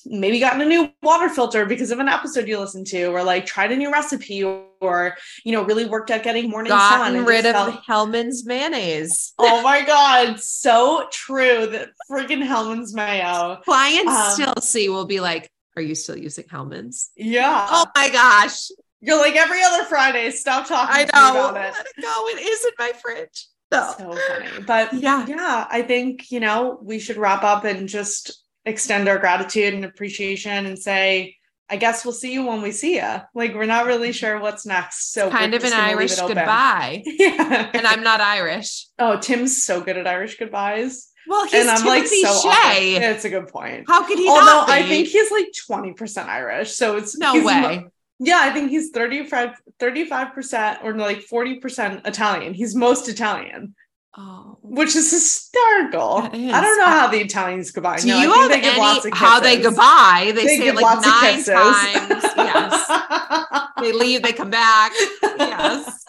maybe 0.06 0.39
gotten 0.39 0.62
a 0.62 0.65
new 0.65 0.91
water 1.02 1.30
filter 1.30 1.65
because 1.65 1.91
of 1.91 2.00
an 2.00 2.08
episode 2.08 2.48
you 2.48 2.60
listened 2.60 2.88
to, 2.88 3.06
or 3.06 3.24
like 3.24 3.46
tried 3.46 3.72
a 3.72 3.76
new 3.76 3.91
recipe, 3.91 4.44
or 4.44 5.18
you 5.44 5.52
know, 5.52 5.63
really 5.63 5.86
worked 5.86 6.12
at 6.12 6.24
getting 6.24 6.50
morning 6.50 6.70
gotten 6.70 7.15
sun. 7.15 7.26
rid 7.26 7.46
of 7.46 7.54
felt... 7.54 7.84
Hellmann's 7.86 8.46
mayonnaise. 8.46 9.34
Oh 9.38 9.62
my 9.62 9.84
god, 9.84 10.39
so 10.39 11.08
true. 11.12 11.68
That 11.68 11.89
freaking 12.10 12.46
Hellmann's 12.46 12.94
mayo. 12.94 13.60
Clients 13.65 14.12
um, 14.12 14.32
still 14.32 14.62
see 14.62 14.89
will 14.89 15.06
be 15.06 15.20
like, 15.20 15.50
"Are 15.76 15.82
you 15.82 15.96
still 15.96 16.18
using 16.18 16.46
Hellmann's?" 16.50 17.12
Yeah. 17.15 17.68
Oh 17.70 17.86
my 17.96 18.10
gosh. 18.10 18.70
You're 19.02 19.20
like 19.20 19.36
every 19.36 19.62
other 19.62 19.84
Friday. 19.84 20.32
Stop 20.32 20.68
talking. 20.68 20.96
I 20.96 21.04
know. 21.04 21.50
about 21.50 21.58
it. 21.58 21.74
Let 21.74 21.86
it 21.86 22.02
go. 22.02 22.28
It 22.30 22.41
is 22.41 22.65
in 22.65 22.72
my 22.80 22.91
fridge. 22.94 23.48
So. 23.72 23.94
so 23.98 24.18
funny. 24.28 24.63
But 24.65 24.94
yeah, 24.94 25.26
yeah, 25.28 25.68
I 25.70 25.82
think 25.82 26.32
you 26.32 26.39
know 26.39 26.80
we 26.82 27.00
should 27.00 27.18
wrap 27.18 27.44
up 27.44 27.65
and 27.65 27.88
just 27.88 28.44
extend 28.65 29.08
our 29.08 29.19
gratitude 29.19 29.73
and 29.73 29.86
appreciation 29.86 30.65
and 30.65 30.78
say, 30.78 31.36
I 31.69 31.78
guess 31.78 32.06
we'll 32.06 32.13
see 32.13 32.34
you 32.34 32.45
when 32.45 32.62
we 32.62 32.71
see 32.71 32.95
you. 32.95 33.21
Like 33.34 33.56
we're 33.56 33.65
not 33.65 33.86
really 33.86 34.10
mm-hmm. 34.10 34.13
sure 34.13 34.39
what's 34.39 34.65
next. 34.65 35.13
So 35.13 35.30
kind 35.30 35.54
of 35.54 35.63
an 35.63 35.73
Irish 35.73 36.15
goodbye. 36.15 37.04
yeah. 37.06 37.71
And 37.73 37.88
I'm 37.88 38.04
not 38.04 38.21
Irish. 38.21 38.88
Oh, 38.99 39.19
Tim's 39.19 39.63
so 39.63 39.82
good 39.82 39.97
at 39.97 40.08
Irish 40.08 40.38
goodbyes. 40.38 41.10
Well, 41.28 41.45
he's 41.45 41.62
and 41.62 41.69
I'm 41.71 41.82
Timothy 41.82 42.23
like 42.23 42.34
so 42.34 42.51
Shea. 42.51 42.95
It's 42.97 43.25
a 43.25 43.30
good 43.30 43.47
point. 43.47 43.86
How 43.88 44.06
could 44.06 44.19
he 44.19 44.30
Although 44.30 44.65
I 44.67 44.84
think 44.84 45.08
he's 45.08 45.32
like 45.32 45.47
20% 45.69 46.28
Irish. 46.28 46.73
So 46.75 46.97
it's 46.97 47.17
no 47.17 47.34
way. 47.34 47.62
Mo- 47.62 47.89
yeah, 48.19 48.39
I 48.41 48.51
think 48.51 48.69
he's 48.69 48.91
35 48.91 49.60
35% 49.80 50.84
or 50.84 50.95
like 50.95 51.19
40% 51.19 52.08
Italian. 52.08 52.54
He's 52.54 52.75
most 52.75 53.10
Italian. 53.10 53.75
Oh. 54.17 54.58
Which 54.62 54.95
is 54.95 55.12
hysterical. 55.12 56.30
Is. 56.32 56.54
I 56.54 56.62
don't 56.62 56.78
know 56.78 56.86
how 56.86 57.08
the 57.08 57.19
Italians 57.19 57.71
goodbye. 57.71 57.97
Do 57.97 58.08
no, 58.08 58.21
you 58.21 58.34
have 58.34 58.51
any 58.51 59.12
how 59.13 59.41
they 59.41 59.62
goodbye? 59.62 60.32
They, 60.34 60.45
they 60.45 60.58
say 60.58 60.67
it 60.69 60.75
like 60.75 61.01
nine 61.01 61.43
times. 61.43 61.47
yes. 62.38 63.71
they 63.82 63.91
leave, 63.91 64.23
they 64.23 64.32
come 64.32 64.49
back. 64.49 64.93
Yes. 65.21 66.06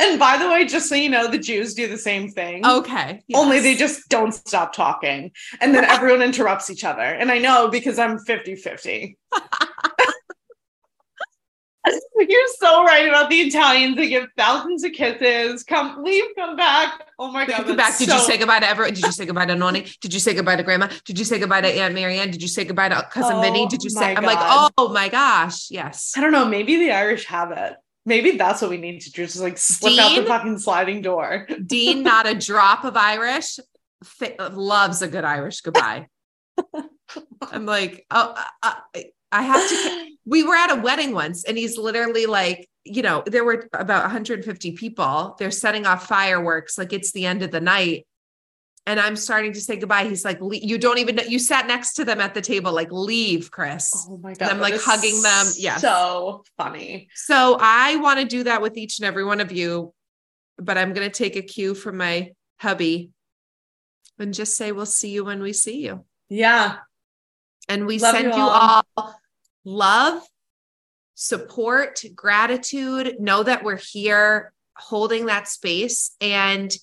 And 0.00 0.18
by 0.18 0.36
the 0.36 0.48
way, 0.48 0.64
just 0.66 0.88
so 0.88 0.96
you 0.96 1.08
know, 1.08 1.30
the 1.30 1.38
Jews 1.38 1.74
do 1.74 1.86
the 1.86 1.98
same 1.98 2.28
thing. 2.28 2.66
Okay. 2.66 3.22
Yes. 3.28 3.40
Only 3.40 3.60
they 3.60 3.76
just 3.76 4.08
don't 4.08 4.34
stop 4.34 4.72
talking. 4.72 5.30
And 5.60 5.74
then 5.74 5.84
everyone 5.84 6.22
interrupts 6.22 6.70
each 6.70 6.82
other. 6.82 7.02
And 7.02 7.30
I 7.30 7.38
know 7.38 7.68
because 7.68 7.98
I'm 8.00 8.18
50 8.18 8.56
50. 8.56 9.16
You're 12.16 12.48
so 12.58 12.84
right 12.84 13.06
about 13.08 13.28
the 13.28 13.36
Italians. 13.36 13.96
They 13.96 14.08
give 14.08 14.28
thousands 14.36 14.84
of 14.84 14.92
kisses. 14.92 15.64
Come 15.64 16.02
leave, 16.02 16.24
come 16.36 16.56
back. 16.56 17.06
Oh 17.18 17.30
my 17.30 17.44
god. 17.44 17.66
Come 17.66 17.76
back. 17.76 17.98
Did 17.98 18.08
so... 18.08 18.16
you 18.16 18.22
say 18.22 18.38
goodbye 18.38 18.60
to 18.60 18.68
everyone? 18.68 18.94
Did 18.94 19.04
you 19.04 19.12
say 19.12 19.26
goodbye 19.26 19.46
to 19.46 19.54
Noni? 19.54 19.86
Did 20.00 20.14
you 20.14 20.20
say 20.20 20.34
goodbye 20.34 20.56
to 20.56 20.62
grandma? 20.62 20.88
Did 21.04 21.18
you 21.18 21.24
say 21.24 21.38
goodbye 21.38 21.60
to 21.60 21.68
Aunt 21.68 21.94
Marianne? 21.94 22.30
Did 22.30 22.40
you 22.40 22.48
say 22.48 22.64
goodbye 22.64 22.88
to 22.88 23.06
cousin 23.10 23.36
oh, 23.36 23.40
Minnie? 23.40 23.66
Did 23.66 23.82
you 23.82 23.90
say 23.90 24.14
I'm 24.16 24.24
like, 24.24 24.38
oh 24.78 24.88
my 24.92 25.08
gosh. 25.08 25.70
Yes. 25.70 26.14
I 26.16 26.20
don't 26.20 26.32
know. 26.32 26.46
Maybe 26.46 26.76
the 26.76 26.92
Irish 26.92 27.26
have 27.26 27.52
it. 27.52 27.76
Maybe 28.06 28.32
that's 28.32 28.60
what 28.60 28.70
we 28.70 28.76
need 28.76 29.00
to 29.00 29.10
do. 29.10 29.24
Just 29.24 29.40
like 29.40 29.56
slip 29.56 29.92
Dean, 29.92 30.00
out 30.00 30.14
the 30.16 30.26
fucking 30.26 30.58
sliding 30.58 31.00
door. 31.02 31.46
Dean, 31.66 32.02
not 32.02 32.26
a 32.26 32.34
drop 32.34 32.84
of 32.84 32.96
Irish, 32.96 33.58
loves 34.38 35.02
a 35.02 35.08
good 35.08 35.24
Irish 35.24 35.62
goodbye. 35.62 36.08
I'm 37.42 37.66
like, 37.66 38.06
oh, 38.10 38.34
I, 38.62 38.76
I 39.34 39.42
have 39.42 39.68
to. 39.68 40.00
We 40.26 40.42
were 40.42 40.54
at 40.54 40.70
a 40.70 40.80
wedding 40.80 41.12
once, 41.12 41.44
and 41.44 41.58
he's 41.58 41.76
literally 41.76 42.24
like, 42.24 42.66
you 42.82 43.02
know, 43.02 43.22
there 43.26 43.44
were 43.44 43.68
about 43.74 44.04
150 44.04 44.72
people. 44.72 45.36
They're 45.38 45.50
setting 45.50 45.84
off 45.84 46.06
fireworks, 46.06 46.78
like 46.78 46.94
it's 46.94 47.12
the 47.12 47.26
end 47.26 47.42
of 47.42 47.50
the 47.50 47.60
night. 47.60 48.06
And 48.86 48.98
I'm 48.98 49.16
starting 49.16 49.52
to 49.52 49.60
say 49.60 49.76
goodbye. 49.76 50.04
He's 50.04 50.24
like, 50.24 50.38
you 50.40 50.78
don't 50.78 50.96
even 50.96 51.16
know. 51.16 51.24
You 51.24 51.38
sat 51.38 51.66
next 51.66 51.92
to 51.96 52.06
them 52.06 52.22
at 52.22 52.32
the 52.32 52.40
table, 52.40 52.72
like, 52.72 52.90
leave, 52.90 53.50
Kris. 53.50 53.90
Oh 54.08 54.16
my 54.16 54.32
God. 54.32 54.40
And 54.40 54.50
I'm 54.52 54.60
like 54.60 54.80
hugging 54.80 55.20
them. 55.20 55.46
Yeah. 55.58 55.76
So 55.76 56.42
funny. 56.56 57.08
So 57.14 57.58
I 57.60 57.96
want 57.96 58.20
to 58.20 58.24
do 58.24 58.44
that 58.44 58.62
with 58.62 58.78
each 58.78 59.00
and 59.00 59.06
every 59.06 59.26
one 59.26 59.42
of 59.42 59.52
you, 59.52 59.92
but 60.56 60.78
I'm 60.78 60.94
going 60.94 61.06
to 61.06 61.14
take 61.14 61.36
a 61.36 61.42
cue 61.42 61.74
from 61.74 61.98
my 61.98 62.32
hubby 62.60 63.10
and 64.18 64.32
just 64.32 64.56
say, 64.56 64.72
we'll 64.72 64.86
see 64.86 65.10
you 65.10 65.26
when 65.26 65.42
we 65.42 65.52
see 65.52 65.84
you. 65.84 66.06
Yeah. 66.30 66.76
And 67.68 67.86
we 67.86 67.98
love 67.98 68.14
send 68.14 68.28
you 68.28 68.40
all. 68.40 68.82
you 68.96 69.02
all 69.02 69.20
love, 69.64 70.22
support, 71.14 72.02
gratitude. 72.14 73.16
Know 73.20 73.42
that 73.42 73.64
we're 73.64 73.80
here 73.80 74.52
holding 74.76 75.26
that 75.26 75.48
space 75.48 76.14
and 76.20 76.74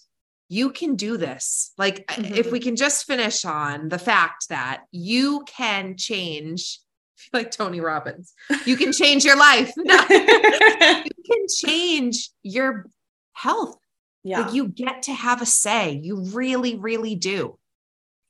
you 0.52 0.72
can 0.72 0.96
do 0.96 1.16
this. 1.16 1.72
Like, 1.78 2.06
mm-hmm. 2.08 2.34
if 2.34 2.52
we 2.52 2.60
can 2.60 2.76
just 2.76 3.06
finish 3.06 3.46
on 3.46 3.88
the 3.88 3.98
fact 3.98 4.50
that 4.50 4.84
you 4.92 5.46
can 5.48 5.96
change, 5.98 6.80
like 7.34 7.52
Tony 7.52 7.80
Robbins, 7.80 8.34
you 8.66 8.76
can 8.76 8.92
change 8.92 9.24
your 9.24 9.38
life. 9.38 9.72
you 9.78 9.84
can 9.86 11.46
change 11.64 12.32
your 12.44 12.86
health. 13.32 13.78
Yeah. 14.24 14.42
Like, 14.42 14.54
you 14.54 14.68
get 14.68 15.04
to 15.04 15.14
have 15.14 15.42
a 15.42 15.46
say. 15.46 15.94
You 16.04 16.26
really, 16.26 16.76
really 16.76 17.16
do. 17.16 17.58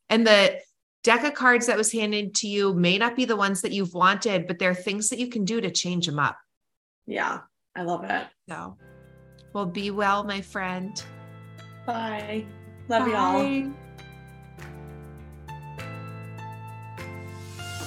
And 0.08 0.28
the 0.28 0.60
deck 1.04 1.24
of 1.24 1.34
cards 1.34 1.68
that 1.68 1.78
was 1.78 1.92
handed 1.92 2.36
to 2.36 2.48
you 2.48 2.74
may 2.74 2.98
not 2.98 3.16
be 3.16 3.26
the 3.26 3.36
ones 3.36 3.62
that 3.62 3.72
you've 3.72 3.94
wanted, 3.94 4.48
but 4.48 4.60
there 4.60 4.70
are 4.70 4.76
things 4.76 5.10
that 5.10 5.20
you 5.20 5.28
can 5.28 5.46
do 5.46 5.62
to 5.62 5.72
change 5.72 6.06
them 6.06 6.20
up. 6.20 6.38
Yeah, 7.08 7.40
I 7.76 7.84
love 7.84 8.04
it. 8.04 8.28
So, 8.50 8.78
well, 9.54 9.66
be 9.66 9.92
well, 9.92 10.24
my 10.24 10.42
friend. 10.42 11.04
Bye. 11.86 12.46
Love 12.88 13.06
Bye. 13.06 13.12
y'all. 13.12 13.74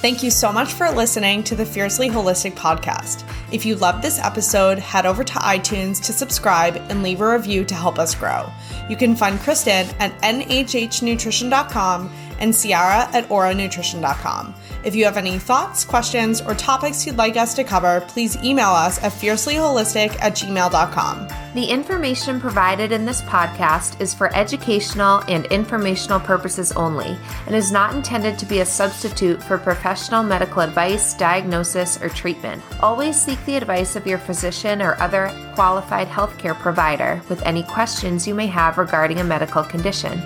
Thank 0.05 0.23
you 0.23 0.31
so 0.31 0.53
much 0.53 0.75
for 0.75 0.91
listening 0.91 1.43
to 1.45 1.55
the 1.55 1.65
Fiercely 1.65 2.11
Holistic 2.11 2.53
podcast. 2.53 3.27
If 3.51 3.65
you 3.65 3.75
loved 3.75 4.03
this 4.03 4.19
episode, 4.19 4.79
head 4.79 5.07
over 5.07 5.25
to 5.25 5.33
iTunes 5.33 5.99
to 6.05 6.13
subscribe 6.13 6.77
and 6.91 7.03
leave 7.03 7.23
a 7.23 7.33
review 7.33 7.65
to 7.65 7.75
help 7.75 7.99
us 7.99 8.15
grow. 8.15 8.53
You 8.91 8.97
can 8.97 9.17
find 9.17 9.41
Kristen 9.41 9.87
at 10.01 10.13
nhhnutrition.com 10.21 12.13
and 12.39 12.55
Ciara 12.55 13.09
at 13.15 13.27
oranutrition.com. 13.31 14.55
If 14.85 14.95
you 14.95 15.07
have 15.07 15.17
any 15.17 15.39
thoughts, 15.39 15.87
questions, 15.87 16.43
or 16.43 16.55
topics 16.55 17.07
you'd 17.07 17.17
like 17.17 17.39
us 17.39 17.55
to 17.55 17.65
cover, 17.65 18.03
please 18.03 18.37
email 18.45 18.73
us 18.73 19.03
at 19.03 19.11
fiercelyholistic 19.11 20.21
at 20.21 20.35
gmail.com. 20.35 21.29
The 21.55 21.65
information 21.65 22.41
provided 22.41 22.91
in 22.91 23.05
this 23.05 23.23
podcast 23.23 24.01
is 24.01 24.13
for 24.13 24.35
educational 24.35 25.23
and 25.29 25.47
informational 25.47 26.19
purposes 26.19 26.73
only 26.73 27.17
and 27.47 27.55
is 27.55 27.71
not 27.71 27.95
intended 27.95 28.41
to 28.41 28.47
be 28.47 28.59
a 28.59 28.67
substitute 28.67 29.41
for 29.41 29.57
professional 29.57 30.25
medical 30.25 30.63
advice, 30.63 31.15
diagnosis, 31.15 32.03
or 32.03 32.09
treatment. 32.09 32.61
Always 32.81 33.15
seek 33.21 33.39
the 33.47 33.55
advice 33.55 33.95
of 33.95 34.05
your 34.05 34.19
physician 34.19 34.83
or 34.83 35.01
other 35.01 35.31
qualified 35.55 36.09
healthcare 36.09 36.59
provider 36.59 37.23
with 37.29 37.41
any 37.43 37.63
questions 37.63 38.27
you 38.27 38.35
may 38.35 38.49
have 38.49 38.77
regarding 38.77 39.21
a 39.21 39.25
medical 39.25 39.63
condition. 39.63 40.21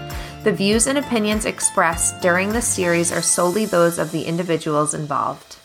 The 0.45 0.53
views 0.53 0.87
and 0.87 0.97
opinions 0.97 1.45
expressed 1.45 2.23
during 2.23 2.55
this 2.55 2.67
series 2.67 3.13
are 3.13 3.21
solely 3.21 3.67
those 3.67 3.99
of 3.99 4.13
the 4.13 4.23
individuals 4.23 4.95
involved. 4.95 5.58